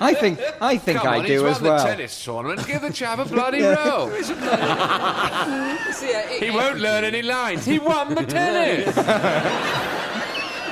I 0.00 0.12
think, 0.12 0.38
I, 0.60 0.76
think 0.76 0.98
Come 0.98 1.08
I 1.08 1.18
on, 1.20 1.24
do 1.24 1.32
he's 1.32 1.42
as 1.42 1.60
won 1.62 1.70
well. 1.70 1.78
the 1.78 1.84
tennis 1.90 2.24
tournament. 2.24 2.66
Give 2.66 2.82
the 2.82 2.92
chap 2.92 3.18
a 3.20 3.24
bloody 3.24 3.62
roll. 3.62 4.08
he 6.40 6.50
won't 6.50 6.78
learn 6.80 7.04
any 7.04 7.22
lines. 7.22 7.64
He 7.64 7.78
won 7.78 8.14
the 8.14 8.24
tennis. 8.26 8.94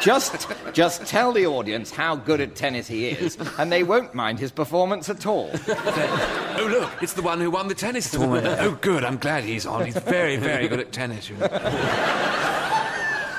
Just, 0.05 0.47
just 0.75 1.07
tell 1.07 1.33
the 1.33 1.47
audience 1.47 1.91
how 1.91 2.15
good 2.15 2.43
at 2.43 2.55
tennis 2.55 2.87
he 2.87 3.07
is, 3.07 3.39
and 3.59 3.73
they 3.73 3.83
won't 3.83 4.13
mind 4.13 4.39
his 4.39 4.53
performance 4.53 5.09
at 5.09 5.25
all. 5.25 5.51
oh, 5.69 6.69
look, 6.71 7.03
it's 7.03 7.15
the 7.15 7.23
one 7.23 7.41
who 7.41 7.51
won 7.51 7.69
the 7.69 7.75
tennis 7.75 8.11
tournament. 8.11 8.47
oh, 8.61 8.79
good. 8.83 9.03
I'm 9.03 9.17
glad 9.17 9.45
he's 9.45 9.65
on. 9.65 9.87
He's 9.87 9.97
very, 9.97 10.37
very 10.37 10.69
good 10.69 10.81
at 10.81 10.93
tennis. 10.93 11.31
You 11.31 11.39
know. 11.39 11.49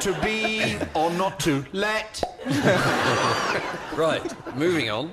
to 0.00 0.20
be 0.24 0.76
or 0.94 1.12
not 1.12 1.38
to 1.40 1.64
let. 1.72 2.20
Right, 3.96 4.22
moving 4.54 4.90
on. 4.90 5.10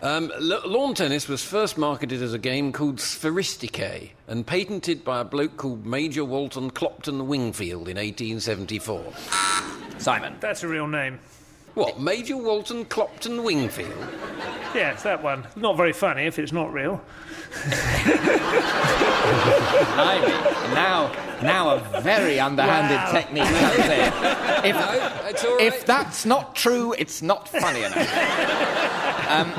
Um, 0.00 0.30
l- 0.36 0.62
lawn 0.64 0.94
tennis 0.94 1.26
was 1.26 1.42
first 1.42 1.76
marketed 1.76 2.22
as 2.22 2.32
a 2.32 2.38
game 2.38 2.72
called 2.72 2.96
Sphairistike 2.96 4.10
and 4.28 4.46
patented 4.46 5.04
by 5.04 5.20
a 5.20 5.24
bloke 5.24 5.56
called 5.56 5.84
Major 5.84 6.24
Walter 6.24 6.60
Clopton 6.60 7.26
Wingfield 7.26 7.88
in 7.88 7.96
1874. 7.96 9.12
Simon. 9.98 10.36
That's 10.38 10.62
a 10.62 10.68
real 10.68 10.86
name. 10.86 11.18
What, 11.74 12.00
Major 12.00 12.36
Walter 12.36 12.84
Clopton 12.84 13.42
Wingfield? 13.42 13.92
Yeah, 14.74 14.92
it's 14.92 15.02
that 15.04 15.22
one. 15.22 15.46
Not 15.56 15.76
very 15.76 15.92
funny 15.92 16.26
if 16.26 16.38
it's 16.38 16.52
not 16.52 16.72
real. 16.72 17.00
Blimey. 19.94 20.28
Now, 20.74 21.10
now 21.42 21.70
a 21.76 22.00
very 22.00 22.38
underhanded 22.40 22.96
Wow. 22.98 23.12
technique 23.12 23.44
comes 23.44 23.78
in. 23.78 24.12
If, 24.58 24.74
It's 25.30 25.44
all 25.44 25.56
right. 25.56 25.60
if 25.66 25.86
that's 25.86 26.26
not 26.26 26.54
true, 26.56 26.92
it's 26.98 27.22
not 27.22 27.48
funny 27.48 27.84
enough. 27.84 29.28
um, 29.30 29.52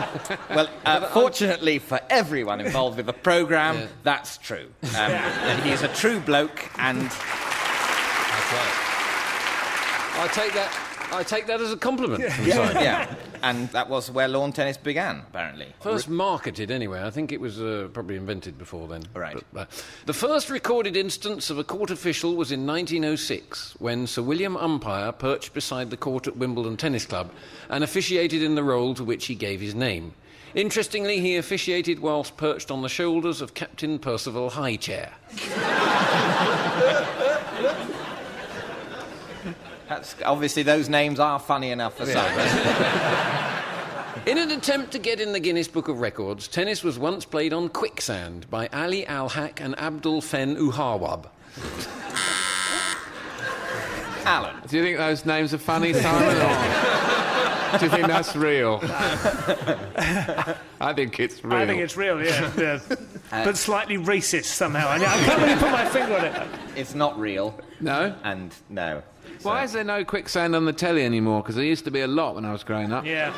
well, 0.55 0.67
uh, 0.85 1.07
fortunately 1.07 1.79
for 1.79 1.99
everyone 2.09 2.59
involved 2.59 2.97
with 2.97 3.05
the 3.05 3.13
programme, 3.13 3.87
that's 4.03 4.37
true. 4.37 4.67
Um, 4.83 4.89
and 4.97 5.63
he's 5.63 5.81
a 5.81 5.87
true 5.89 6.19
bloke, 6.19 6.69
and 6.77 6.99
That's 7.01 8.51
right. 8.53 8.75
I 10.21 10.27
take 10.33 10.53
that. 10.53 10.88
I 11.11 11.23
take 11.23 11.47
that 11.47 11.59
as 11.61 11.71
a 11.71 11.77
compliment. 11.77 12.23
from 12.23 12.45
Simon. 12.51 12.83
yeah, 12.83 13.15
and 13.41 13.69
that 13.69 13.89
was 13.89 14.11
where 14.11 14.27
lawn 14.27 14.51
tennis 14.51 14.77
began, 14.77 15.23
apparently. 15.29 15.67
First 15.81 16.09
marketed, 16.09 16.71
anyway. 16.71 17.01
I 17.03 17.09
think 17.09 17.31
it 17.31 17.41
was 17.41 17.59
uh, 17.59 17.89
probably 17.93 18.15
invented 18.15 18.57
before 18.57 18.87
then. 18.87 19.03
Right. 19.13 19.41
But, 19.51 19.67
uh, 19.67 19.81
the 20.05 20.13
first 20.13 20.49
recorded 20.49 20.95
instance 20.95 21.49
of 21.49 21.57
a 21.57 21.63
court 21.63 21.89
official 21.89 22.35
was 22.35 22.51
in 22.51 22.65
1906 22.67 23.75
when 23.79 24.07
Sir 24.07 24.21
William 24.21 24.55
Umpire 24.57 25.11
perched 25.11 25.53
beside 25.53 25.89
the 25.89 25.97
court 25.97 26.27
at 26.27 26.37
Wimbledon 26.37 26.77
Tennis 26.77 27.05
Club 27.05 27.31
and 27.69 27.83
officiated 27.83 28.43
in 28.43 28.55
the 28.55 28.63
role 28.63 28.93
to 28.95 29.03
which 29.03 29.25
he 29.25 29.35
gave 29.35 29.61
his 29.61 29.75
name. 29.75 30.13
Interestingly, 30.55 31.19
he 31.19 31.37
officiated 31.37 31.99
whilst 31.99 32.35
perched 32.35 32.71
on 32.71 32.81
the 32.81 32.89
shoulders 32.89 33.39
of 33.39 33.53
Captain 33.53 33.99
Percival 33.99 34.49
Highchair. 34.49 35.11
That's, 39.99 40.15
obviously, 40.23 40.63
those 40.63 40.87
names 40.87 41.19
are 41.19 41.39
funny 41.39 41.71
enough 41.71 41.97
for 41.97 42.05
Simon. 42.05 42.47
In 44.25 44.37
an 44.37 44.51
attempt 44.51 44.91
to 44.93 44.99
get 44.99 45.19
in 45.19 45.33
the 45.33 45.41
Guinness 45.41 45.67
Book 45.67 45.89
of 45.89 45.99
Records, 45.99 46.47
tennis 46.47 46.83
was 46.85 46.97
once 46.97 47.25
played 47.25 47.51
on 47.51 47.67
quicksand 47.67 48.49
by 48.49 48.69
Ali 48.71 49.05
Al 49.07 49.27
Haq 49.27 49.59
and 49.59 49.77
Abdul 49.77 50.21
Fen 50.21 50.55
Uhawab. 50.55 51.25
Alan. 54.25 54.55
Do 54.69 54.77
you 54.77 54.83
think 54.83 54.97
those 54.99 55.25
names 55.25 55.53
are 55.53 55.57
funny, 55.57 55.91
Simon? 55.91 56.37
Or 56.37 57.77
do 57.77 57.85
you 57.85 57.91
think 57.91 58.07
that's 58.07 58.33
real? 58.37 58.79
I 60.79 60.93
think 60.95 61.19
it's 61.19 61.43
real. 61.43 61.53
I 61.55 61.65
think 61.65 61.81
it's 61.81 61.97
real, 61.97 62.23
yeah. 62.23 62.51
yeah. 62.57 62.79
Uh, 63.31 63.43
but 63.43 63.57
slightly 63.57 63.97
racist 63.97 64.45
somehow. 64.45 64.87
I, 64.87 64.95
I 64.95 64.99
can't 64.99 65.41
really 65.41 65.55
put 65.59 65.71
my 65.71 65.85
finger 65.89 66.15
on 66.15 66.25
it. 66.25 66.47
It's 66.77 66.95
not 66.95 67.19
real, 67.19 67.59
No? 67.81 68.15
and 68.23 68.55
no. 68.69 69.03
Why 69.43 69.63
is 69.63 69.71
there 69.73 69.83
no 69.83 70.03
quicksand 70.03 70.55
on 70.55 70.65
the 70.65 70.73
telly 70.73 71.03
anymore? 71.05 71.41
Because 71.41 71.55
there 71.55 71.63
used 71.65 71.85
to 71.85 71.91
be 71.91 72.01
a 72.01 72.07
lot 72.07 72.35
when 72.35 72.45
I 72.45 72.51
was 72.51 72.63
growing 72.63 72.91
up. 72.91 73.05
Yeah. 73.05 73.33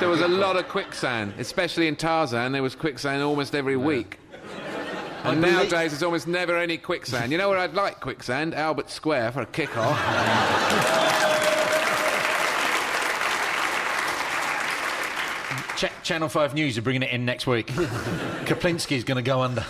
There 0.00 0.08
was 0.08 0.20
a 0.20 0.28
lot 0.28 0.56
of 0.56 0.68
quicksand, 0.68 1.34
especially 1.38 1.86
in 1.86 1.94
Tarzan. 1.96 2.52
There 2.52 2.62
was 2.62 2.74
quicksand 2.74 3.22
almost 3.22 3.54
every 3.54 3.76
week. 3.76 4.18
And 5.22 5.40
believe- 5.40 5.54
nowadays, 5.56 5.92
there's 5.92 6.02
almost 6.02 6.26
never 6.26 6.58
any 6.58 6.76
quicksand. 6.76 7.30
You 7.32 7.38
know 7.38 7.48
where 7.48 7.58
I'd 7.58 7.74
like 7.74 8.00
quicksand? 8.00 8.54
Albert 8.54 8.90
Square 8.90 9.32
for 9.32 9.42
a 9.42 9.46
kick-off. 9.46 9.98
Ch- 15.76 15.90
Channel 16.04 16.28
5 16.28 16.54
News 16.54 16.78
are 16.78 16.82
bringing 16.82 17.02
it 17.02 17.10
in 17.10 17.24
next 17.24 17.46
week. 17.46 17.66
Kaplinsky's 18.46 19.02
going 19.04 19.16
to 19.16 19.22
go 19.28 19.40
under. 19.40 19.62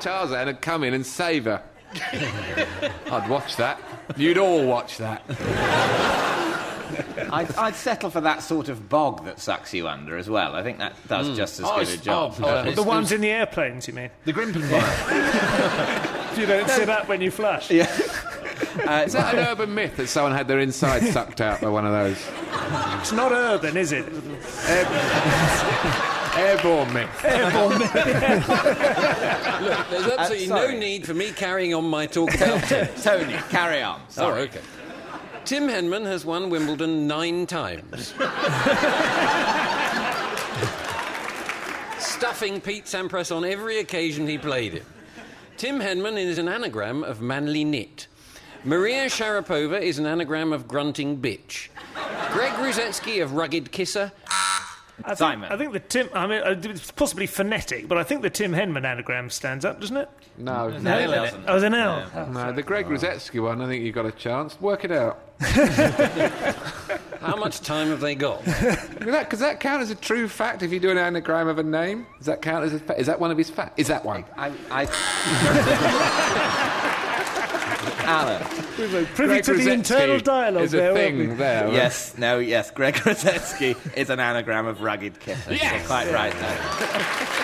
Tarzan 0.00 0.46
would 0.46 0.60
come 0.60 0.82
in 0.82 0.94
and 0.94 1.06
save 1.06 1.44
her. 1.44 1.62
I'd 3.10 3.28
watch 3.28 3.56
that. 3.56 3.80
You'd 4.16 4.38
all 4.38 4.64
watch 4.66 4.98
that. 4.98 5.22
I'd, 7.32 7.52
I'd 7.56 7.74
settle 7.74 8.10
for 8.10 8.20
that 8.20 8.42
sort 8.42 8.68
of 8.68 8.88
bog 8.88 9.24
that 9.24 9.40
sucks 9.40 9.74
you 9.74 9.88
under 9.88 10.16
as 10.16 10.30
well. 10.30 10.54
I 10.54 10.62
think 10.62 10.78
that 10.78 10.94
does 11.08 11.36
just 11.36 11.58
as 11.58 11.66
Oh, 11.68 11.78
good 11.80 11.88
a 11.88 11.96
job. 11.96 12.34
oh, 12.40 12.44
uh, 12.46 12.70
The 12.70 12.82
ones 12.84 13.10
in 13.10 13.20
the 13.20 13.30
airplanes, 13.30 13.88
you 13.88 13.94
mean? 13.94 14.10
the 14.24 14.32
Grimpen 14.32 14.62
one. 14.70 16.20
You 16.34 16.46
don't 16.46 16.68
sit 16.68 16.88
up 16.88 17.06
when 17.08 17.20
you 17.20 17.30
flush. 17.30 17.70
Yeah. 17.70 17.88
Is 19.04 19.12
that 19.12 19.34
an 19.36 19.46
urban 19.46 19.72
myth 19.72 19.96
that 19.98 20.08
someone 20.08 20.32
had 20.32 20.48
their 20.48 20.58
inside 20.58 21.04
sucked 21.04 21.40
out 21.40 21.60
by 21.60 21.68
one 21.68 21.86
of 21.86 21.92
those? 21.92 22.16
It's 23.00 23.12
not 23.12 23.30
urban, 23.30 23.76
is 23.76 23.92
it? 23.92 24.04
Airborne 26.36 26.92
myth. 26.92 27.08
There's 27.22 27.38
uh, 30.06 30.16
absolutely 30.18 30.48
no 30.48 30.70
need 30.76 31.06
for 31.06 31.14
me 31.14 31.30
carrying 31.32 31.74
on 31.74 31.84
my 31.88 32.06
talk 32.06 32.34
about 32.34 32.62
tennis. 32.68 33.02
Tony, 33.04 33.34
carry 33.50 33.82
on. 33.82 34.00
Oh, 34.00 34.10
Sorry. 34.10 34.42
okay. 34.42 34.60
Tim 35.44 35.68
Henman 35.68 36.04
has 36.06 36.24
won 36.24 36.48
Wimbledon 36.50 37.06
nine 37.06 37.46
times. 37.46 38.08
Stuffing 41.98 42.60
Pete 42.60 42.86
Sampras 42.86 43.34
on 43.34 43.44
every 43.44 43.78
occasion 43.78 44.26
he 44.26 44.38
played 44.38 44.74
it. 44.74 44.84
Tim 45.56 45.80
Henman 45.80 46.16
is 46.16 46.38
an 46.38 46.48
anagram 46.48 47.04
of 47.04 47.20
manly 47.20 47.64
knit. 47.64 48.06
Maria 48.64 49.06
Sharapova 49.06 49.80
is 49.80 49.98
an 49.98 50.06
anagram 50.06 50.52
of 50.52 50.66
grunting 50.66 51.18
bitch. 51.20 51.68
Greg 52.32 52.52
Rusedski 52.54 53.22
of 53.22 53.34
rugged 53.34 53.70
kisser. 53.70 54.10
I 55.02 55.08
think, 55.08 55.18
Simon. 55.18 55.50
I 55.52 55.56
think 55.56 55.72
the 55.72 55.80
Tim. 55.80 56.08
I 56.14 56.26
mean, 56.26 56.40
uh, 56.42 56.54
it's 56.62 56.92
possibly 56.92 57.26
phonetic, 57.26 57.88
but 57.88 57.98
I 57.98 58.04
think 58.04 58.22
the 58.22 58.30
Tim 58.30 58.52
Henman 58.52 58.84
anagram 58.84 59.28
stands 59.28 59.64
up, 59.64 59.80
doesn't 59.80 59.96
it? 59.96 60.08
No, 60.38 60.68
No, 60.68 60.78
no, 60.78 60.98
it 60.98 61.06
doesn't. 61.06 61.44
Oh, 61.48 61.58
an 61.58 61.74
L. 61.74 62.30
no. 62.30 62.52
The 62.52 62.62
Greg 62.62 62.86
Rusedski 62.86 63.42
one, 63.42 63.60
I 63.60 63.66
think 63.66 63.82
you've 63.84 63.94
got 63.94 64.06
a 64.06 64.12
chance. 64.12 64.60
Work 64.60 64.84
it 64.84 64.92
out. 64.92 65.20
How 67.20 67.36
much 67.36 67.60
time 67.60 67.88
have 67.88 68.00
they 68.00 68.14
got? 68.14 68.44
Because 68.44 69.40
that, 69.40 69.58
count 69.60 69.82
as 69.82 69.90
a 69.90 69.94
true 69.94 70.28
fact 70.28 70.62
if 70.62 70.72
you 70.72 70.78
do 70.78 70.90
an 70.90 70.98
anagram 70.98 71.48
of 71.48 71.58
a 71.58 71.62
name? 71.62 72.06
Does 72.18 72.26
that 72.26 72.40
count 72.40 72.64
as 72.64 72.72
a 72.74 72.78
fact? 72.78 73.00
Is 73.00 73.06
that 73.06 73.18
one 73.18 73.30
of 73.30 73.38
his 73.38 73.50
facts? 73.50 73.74
Is 73.76 73.88
that 73.88 74.04
one? 74.04 74.24
I, 74.36 74.52
I... 74.70 74.84
Alan. 78.04 78.42
Privy 78.44 79.06
Greg 79.14 79.44
to 79.44 79.54
the 79.54 79.70
internal 79.70 80.18
dialogue 80.20 80.64
is 80.64 80.74
a 80.74 80.78
there. 80.78 80.94
thing 80.94 81.36
there. 81.36 81.68
Yes, 81.68 82.16
no, 82.18 82.38
yes. 82.38 82.70
Greg 82.70 82.94
Rusedski 82.94 83.76
is 83.96 84.10
an 84.10 84.20
anagram 84.20 84.66
of 84.66 84.82
rugged 84.82 85.18
kisser. 85.20 85.54
You're 85.54 85.80
quite 85.86 86.10
right 86.12 86.32
there. 86.32 87.40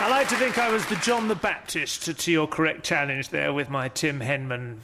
I 0.00 0.08
like 0.10 0.28
to 0.28 0.36
think 0.36 0.58
I 0.58 0.70
was 0.70 0.86
the 0.86 0.94
John 0.96 1.26
the 1.26 1.34
Baptist 1.34 2.04
to, 2.04 2.14
to 2.14 2.30
your 2.30 2.46
correct 2.46 2.84
challenge 2.84 3.30
there 3.30 3.52
with 3.52 3.68
my 3.68 3.88
Tim 3.88 4.20
Henman. 4.20 4.76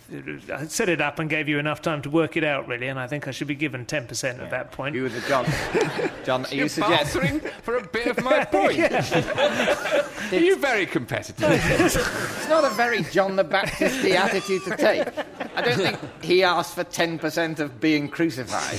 I 0.50 0.66
set 0.66 0.88
it 0.88 1.00
up 1.00 1.20
and 1.20 1.30
gave 1.30 1.48
you 1.48 1.60
enough 1.60 1.80
time 1.80 2.02
to 2.02 2.10
work 2.10 2.36
it 2.36 2.42
out, 2.42 2.66
really, 2.66 2.88
and 2.88 2.98
I 2.98 3.06
think 3.06 3.28
I 3.28 3.30
should 3.30 3.46
be 3.46 3.54
given 3.54 3.86
10% 3.86 4.40
at 4.42 4.50
that 4.50 4.72
point. 4.72 4.96
You 4.96 5.04
were 5.04 5.08
the 5.10 5.20
John. 5.28 5.46
John, 6.24 6.46
you 6.50 6.58
You're 6.58 6.68
suggest. 6.68 7.14
bartering 7.14 7.38
for 7.62 7.76
a 7.76 7.86
bit 7.86 8.08
of 8.08 8.24
my 8.24 8.44
point. 8.50 8.80
Are 8.80 10.36
you 10.36 10.56
very 10.56 10.84
competitive? 10.86 11.44
It's 11.84 12.48
not 12.48 12.64
a 12.64 12.70
very 12.74 13.02
John 13.04 13.36
the 13.36 13.44
Baptist 13.44 14.04
attitude 14.04 14.64
to 14.64 14.76
take. 14.76 15.06
I 15.54 15.62
don't 15.62 15.76
think 15.76 15.98
he 16.24 16.42
asked 16.42 16.74
for 16.74 16.84
10% 16.84 17.60
of 17.60 17.80
being 17.80 18.08
crucified. 18.08 18.78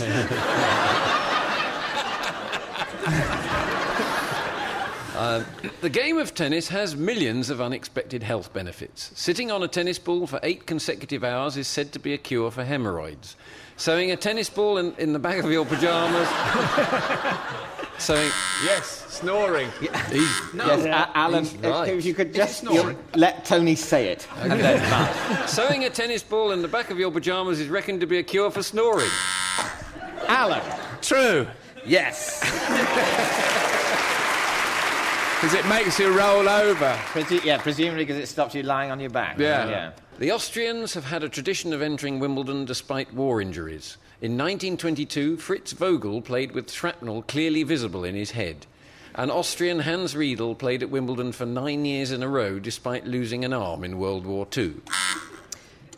Uh, 5.15 5.43
the 5.81 5.89
game 5.89 6.17
of 6.17 6.35
tennis 6.35 6.67
has 6.67 6.95
millions 6.95 7.49
of 7.49 7.61
unexpected 7.61 8.21
health 8.21 8.51
benefits. 8.53 9.11
Sitting 9.15 9.49
on 9.49 9.63
a 9.63 9.67
tennis 9.67 9.97
ball 9.97 10.27
for 10.27 10.39
eight 10.43 10.65
consecutive 10.65 11.23
hours 11.23 11.55
is 11.57 11.67
said 11.67 11.91
to 11.93 11.99
be 11.99 12.13
a 12.13 12.17
cure 12.17 12.51
for 12.51 12.63
hemorrhoids. 12.65 13.37
Sewing 13.77 14.11
a 14.11 14.15
tennis 14.17 14.49
ball 14.49 14.77
in, 14.77 14.93
in 14.97 15.13
the 15.13 15.19
back 15.19 15.43
of 15.43 15.49
your 15.51 15.65
pyjamas. 15.65 16.27
sewing, 17.97 18.29
yes. 18.65 19.05
Snoring. 19.09 19.69
No, 20.53 20.65
Yes, 20.65 20.85
A- 20.85 21.17
Alan, 21.17 21.45
if- 21.45 21.63
right. 21.63 21.89
if 21.93 22.05
you 22.05 22.13
could 22.13 22.33
just 22.33 22.59
snoring. 22.59 22.97
you- 22.97 23.19
let 23.19 23.45
Tony 23.45 23.75
say 23.75 24.09
it. 24.09 24.27
And 24.39 24.51
then 24.59 25.47
Sewing 25.47 25.85
a 25.85 25.89
tennis 25.89 26.23
ball 26.23 26.51
in 26.51 26.61
the 26.61 26.67
back 26.67 26.89
of 26.89 26.99
your 26.99 27.11
pyjamas 27.11 27.59
is 27.61 27.69
reckoned 27.69 28.01
to 28.01 28.07
be 28.07 28.17
a 28.17 28.23
cure 28.23 28.51
for 28.51 28.63
snoring. 28.63 29.09
Alan. 30.27 30.61
True. 31.01 31.47
Yes. 31.85 32.41
Because 35.45 35.59
it 35.63 35.69
makes 35.69 35.99
you 35.99 36.11
roll 36.11 36.49
over. 36.49 36.91
Presu- 37.13 37.43
yeah, 37.43 37.59
presumably 37.59 38.03
because 38.03 38.17
it 38.17 38.25
stops 38.25 38.55
you 38.55 38.63
lying 38.63 38.89
on 38.89 38.99
your 38.99 39.11
back. 39.11 39.37
Yeah. 39.37 39.69
yeah. 39.69 39.91
The 40.17 40.31
Austrians 40.31 40.95
have 40.95 41.05
had 41.05 41.23
a 41.23 41.29
tradition 41.29 41.71
of 41.71 41.83
entering 41.83 42.17
Wimbledon 42.17 42.65
despite 42.65 43.13
war 43.13 43.39
injuries. 43.39 43.97
In 44.21 44.31
1922, 44.31 45.37
Fritz 45.37 45.71
Vogel 45.73 46.23
played 46.23 46.53
with 46.53 46.71
shrapnel 46.71 47.21
clearly 47.21 47.61
visible 47.61 48.03
in 48.03 48.15
his 48.15 48.31
head. 48.31 48.65
An 49.13 49.29
Austrian 49.29 49.81
Hans 49.81 50.15
Redl 50.15 50.57
played 50.57 50.81
at 50.81 50.89
Wimbledon 50.89 51.31
for 51.31 51.45
nine 51.45 51.85
years 51.85 52.11
in 52.11 52.23
a 52.23 52.27
row 52.27 52.57
despite 52.57 53.05
losing 53.05 53.45
an 53.45 53.53
arm 53.53 53.83
in 53.83 53.99
World 53.99 54.25
War 54.25 54.47
II. 54.57 54.73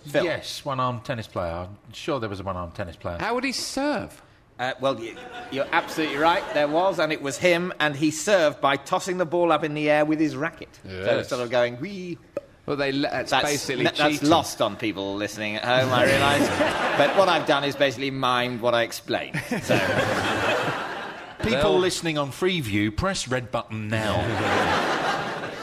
Phil. 0.09 0.25
Yes, 0.25 0.65
one 0.65 0.81
armed 0.81 1.05
tennis 1.05 1.27
player. 1.27 1.69
I'm 1.69 1.93
sure 1.93 2.19
there 2.19 2.27
was 2.27 2.41
a 2.41 2.43
one 2.43 2.57
armed 2.57 2.75
tennis 2.75 2.97
player. 2.97 3.17
How 3.17 3.33
would 3.33 3.45
he 3.45 3.53
serve? 3.53 4.21
Uh, 4.59 4.73
well, 4.79 4.99
you, 4.99 5.15
you're 5.51 5.67
absolutely 5.71 6.17
right. 6.17 6.43
There 6.53 6.67
was, 6.67 6.99
and 6.99 7.11
it 7.13 7.21
was 7.21 7.37
him, 7.37 7.71
and 7.79 7.95
he 7.95 8.09
served 8.11 8.59
by 8.59 8.75
tossing 8.75 9.17
the 9.17 9.25
ball 9.25 9.51
up 9.51 9.63
in 9.63 9.73
the 9.75 9.89
air 9.89 10.03
with 10.05 10.19
his 10.19 10.35
racket. 10.35 10.69
So 10.83 10.89
Yes. 10.91 11.29
sort 11.29 11.41
of 11.41 11.49
going, 11.51 11.79
wee. 11.79 12.17
Well, 12.65 12.75
they 12.75 12.91
that's, 12.91 13.31
That's, 13.31 13.45
basically 13.45 13.85
that- 13.85 13.95
that's 13.95 14.13
cheating. 14.15 14.29
lost 14.29 14.61
on 14.61 14.75
people 14.75 15.15
listening 15.15 15.55
at 15.55 15.63
home, 15.63 15.93
I 15.93 16.03
realise. 16.05 16.47
but 16.97 17.15
what 17.17 17.29
I've 17.29 17.45
done 17.45 17.63
is 17.63 17.75
basically 17.77 18.11
mimed 18.11 18.59
what 18.59 18.73
I 18.73 18.81
explained. 18.81 19.39
So, 19.63 19.77
People 21.43 21.77
listening 21.79 22.17
on 22.17 22.31
Freeview, 22.31 22.93
press 22.95 23.27
red 23.27 23.51
button 23.51 23.87
now. 23.87 24.83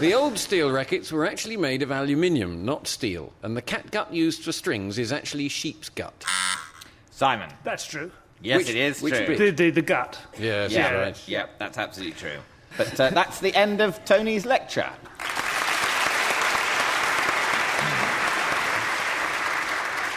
The 0.00 0.12
old 0.12 0.40
steel 0.40 0.72
rackets 0.72 1.12
were 1.12 1.24
actually 1.24 1.57
made 1.57 1.80
of 1.80 1.92
aluminium, 1.92 2.64
not 2.64 2.88
steel, 2.88 3.33
and 3.44 3.57
the 3.57 3.62
catgut 3.62 4.12
used 4.12 4.42
for 4.42 4.50
strings 4.50 4.98
is 4.98 5.12
actually 5.12 5.48
sheep's 5.48 5.88
gut. 5.88 6.24
Simon. 7.12 7.48
That's 7.62 7.87
true. 7.87 8.11
Yes, 8.42 8.59
Which- 8.59 8.70
it 8.70 8.77
is 8.77 9.03
which 9.03 9.14
true. 9.14 9.27
bit? 9.27 9.38
The, 9.38 9.51
the, 9.51 9.70
the 9.70 9.83
gut. 9.83 10.18
Yes, 10.38 10.73
Yeah, 10.73 10.92
that's 10.92 11.18
right. 11.20 11.29
yeah, 11.29 11.47
that's 11.59 11.79
absolutely 11.79 12.14
true. 12.18 12.38
But 12.77 12.99
uh, 13.01 13.11
that's 13.11 13.38
the 13.40 13.55
end 13.55 13.81
of 13.81 14.05
Tony's 14.05 14.44
lecture. 14.44 14.90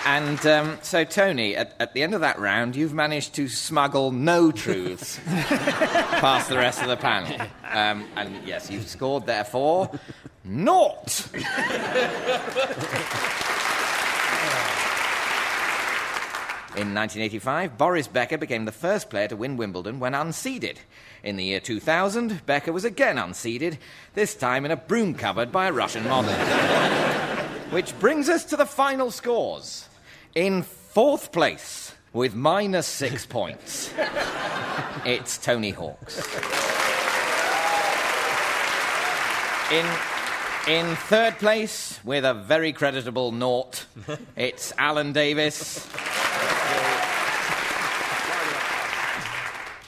And 0.06 0.46
um, 0.48 0.78
so, 0.84 1.04
Tony, 1.04 1.58
at, 1.58 1.76
at 1.82 1.94
the 1.94 2.02
end 2.02 2.16
of 2.16 2.22
that 2.22 2.40
round, 2.40 2.78
you've 2.78 2.94
managed 2.94 3.34
to 3.36 3.50
smuggle 3.50 4.12
no 4.12 4.54
truths 4.54 5.20
past 5.26 6.48
the 6.48 6.56
rest 6.58 6.82
of 6.82 6.88
the 6.88 6.96
panel. 6.96 7.38
Um, 7.70 8.06
and 8.16 8.34
yes, 8.48 8.72
you've 8.72 8.88
scored, 8.88 9.26
therefore, 9.26 9.92
naught. 10.46 11.28
In 16.78 16.94
1985, 16.94 17.76
Boris 17.76 18.08
Becker 18.08 18.38
became 18.38 18.66
the 18.66 18.72
first 18.72 19.10
player 19.10 19.28
to 19.30 19.36
win 19.36 19.58
Wimbledon 19.58 20.00
when 20.00 20.14
unseeded. 20.14 20.78
In 21.24 21.36
the 21.36 21.44
year 21.44 21.60
2000, 21.60 22.46
Becker 22.46 22.72
was 22.72 22.86
again 22.86 23.16
unseeded, 23.16 23.80
this 24.14 24.36
time 24.36 24.64
in 24.64 24.70
a 24.70 24.78
broom 24.78 25.16
cupboard 25.16 25.52
by 25.52 25.66
a 25.66 25.74
Russian 25.74 26.04
model. 26.04 26.32
Which 27.72 27.98
brings 27.98 28.30
us 28.30 28.46
to 28.46 28.56
the 28.56 28.68
final 28.68 29.10
scores. 29.10 29.90
In 30.36 30.62
fourth 30.62 31.32
place, 31.32 31.96
with 32.14 32.36
minus 32.36 32.86
six 32.86 33.26
points, 33.38 33.92
it's 35.04 35.40
Tony 35.40 35.72
Hawks. 35.72 36.20
In, 39.72 39.86
in 40.68 40.96
third 40.96 41.40
place, 41.40 42.00
with 42.04 42.24
a 42.24 42.36
very 42.36 42.72
creditable 42.72 43.32
naught, 43.32 43.88
it's 44.36 44.74
Alan 44.78 45.12
Davies. 45.12 45.84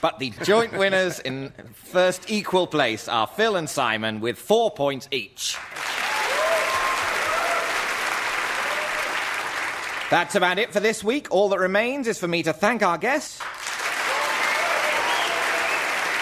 But 0.01 0.19
the 0.19 0.29
joint 0.43 0.77
winners 0.77 1.19
in 1.19 1.51
first 1.73 2.31
equal 2.31 2.67
place 2.67 3.07
are 3.07 3.27
Phil 3.27 3.55
and 3.55 3.69
Simon 3.69 4.21
with 4.21 4.37
four 4.37 4.71
points 4.71 5.07
each. 5.11 5.57
That's 10.09 10.35
about 10.35 10.57
it 10.57 10.71
for 10.71 10.79
this 10.79 11.03
week. 11.03 11.27
All 11.29 11.49
that 11.49 11.59
remains 11.59 12.07
is 12.07 12.17
for 12.17 12.27
me 12.27 12.41
to 12.43 12.53
thank 12.53 12.81
our 12.81 12.97
guests. 12.97 13.39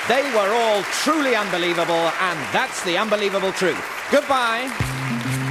They 0.08 0.24
were 0.34 0.54
all 0.54 0.84
truly 1.04 1.36
unbelievable, 1.36 1.94
and 1.94 2.40
that's 2.54 2.84
the 2.84 2.98
unbelievable 2.98 3.52
truth. 3.52 3.84
Goodbye. 4.10 4.87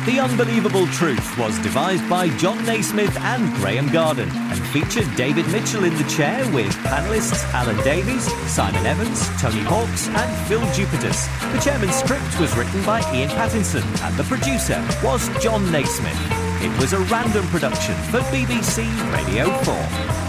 The 0.07 0.21
Unbelievable 0.21 0.87
Truth 0.87 1.37
was 1.37 1.59
devised 1.59 2.09
by 2.09 2.29
Jon 2.37 2.65
Naismith 2.65 3.19
and 3.19 3.53
Graeme 3.57 3.89
Garden 3.89 4.29
and 4.31 4.67
featured 4.69 5.13
David 5.17 5.49
Mitchell 5.49 5.83
in 5.83 5.97
the 5.97 6.05
chair 6.05 6.49
with 6.53 6.73
panellists 6.85 7.43
Alan 7.53 7.77
Davies, 7.83 8.23
Simon 8.49 8.87
Evans, 8.87 9.29
Tony 9.41 9.63
Hawks, 9.63 10.07
and 10.07 10.47
Phil 10.47 10.61
Jupitus. 10.73 11.27
The 11.53 11.59
chairman's 11.59 11.97
script 11.97 12.39
was 12.39 12.57
written 12.57 12.85
by 12.85 13.01
Ian 13.13 13.31
Pattinson 13.31 13.83
and 14.05 14.17
the 14.17 14.23
producer 14.25 14.81
was 15.03 15.29
Jon 15.43 15.73
Naismith. 15.73 16.17
It 16.63 16.81
was 16.81 16.93
a 16.93 17.01
random 17.01 17.45
production 17.49 17.97
for 18.13 18.21
BBC 18.31 18.87
Radio 19.13 19.51
4. 19.65 20.26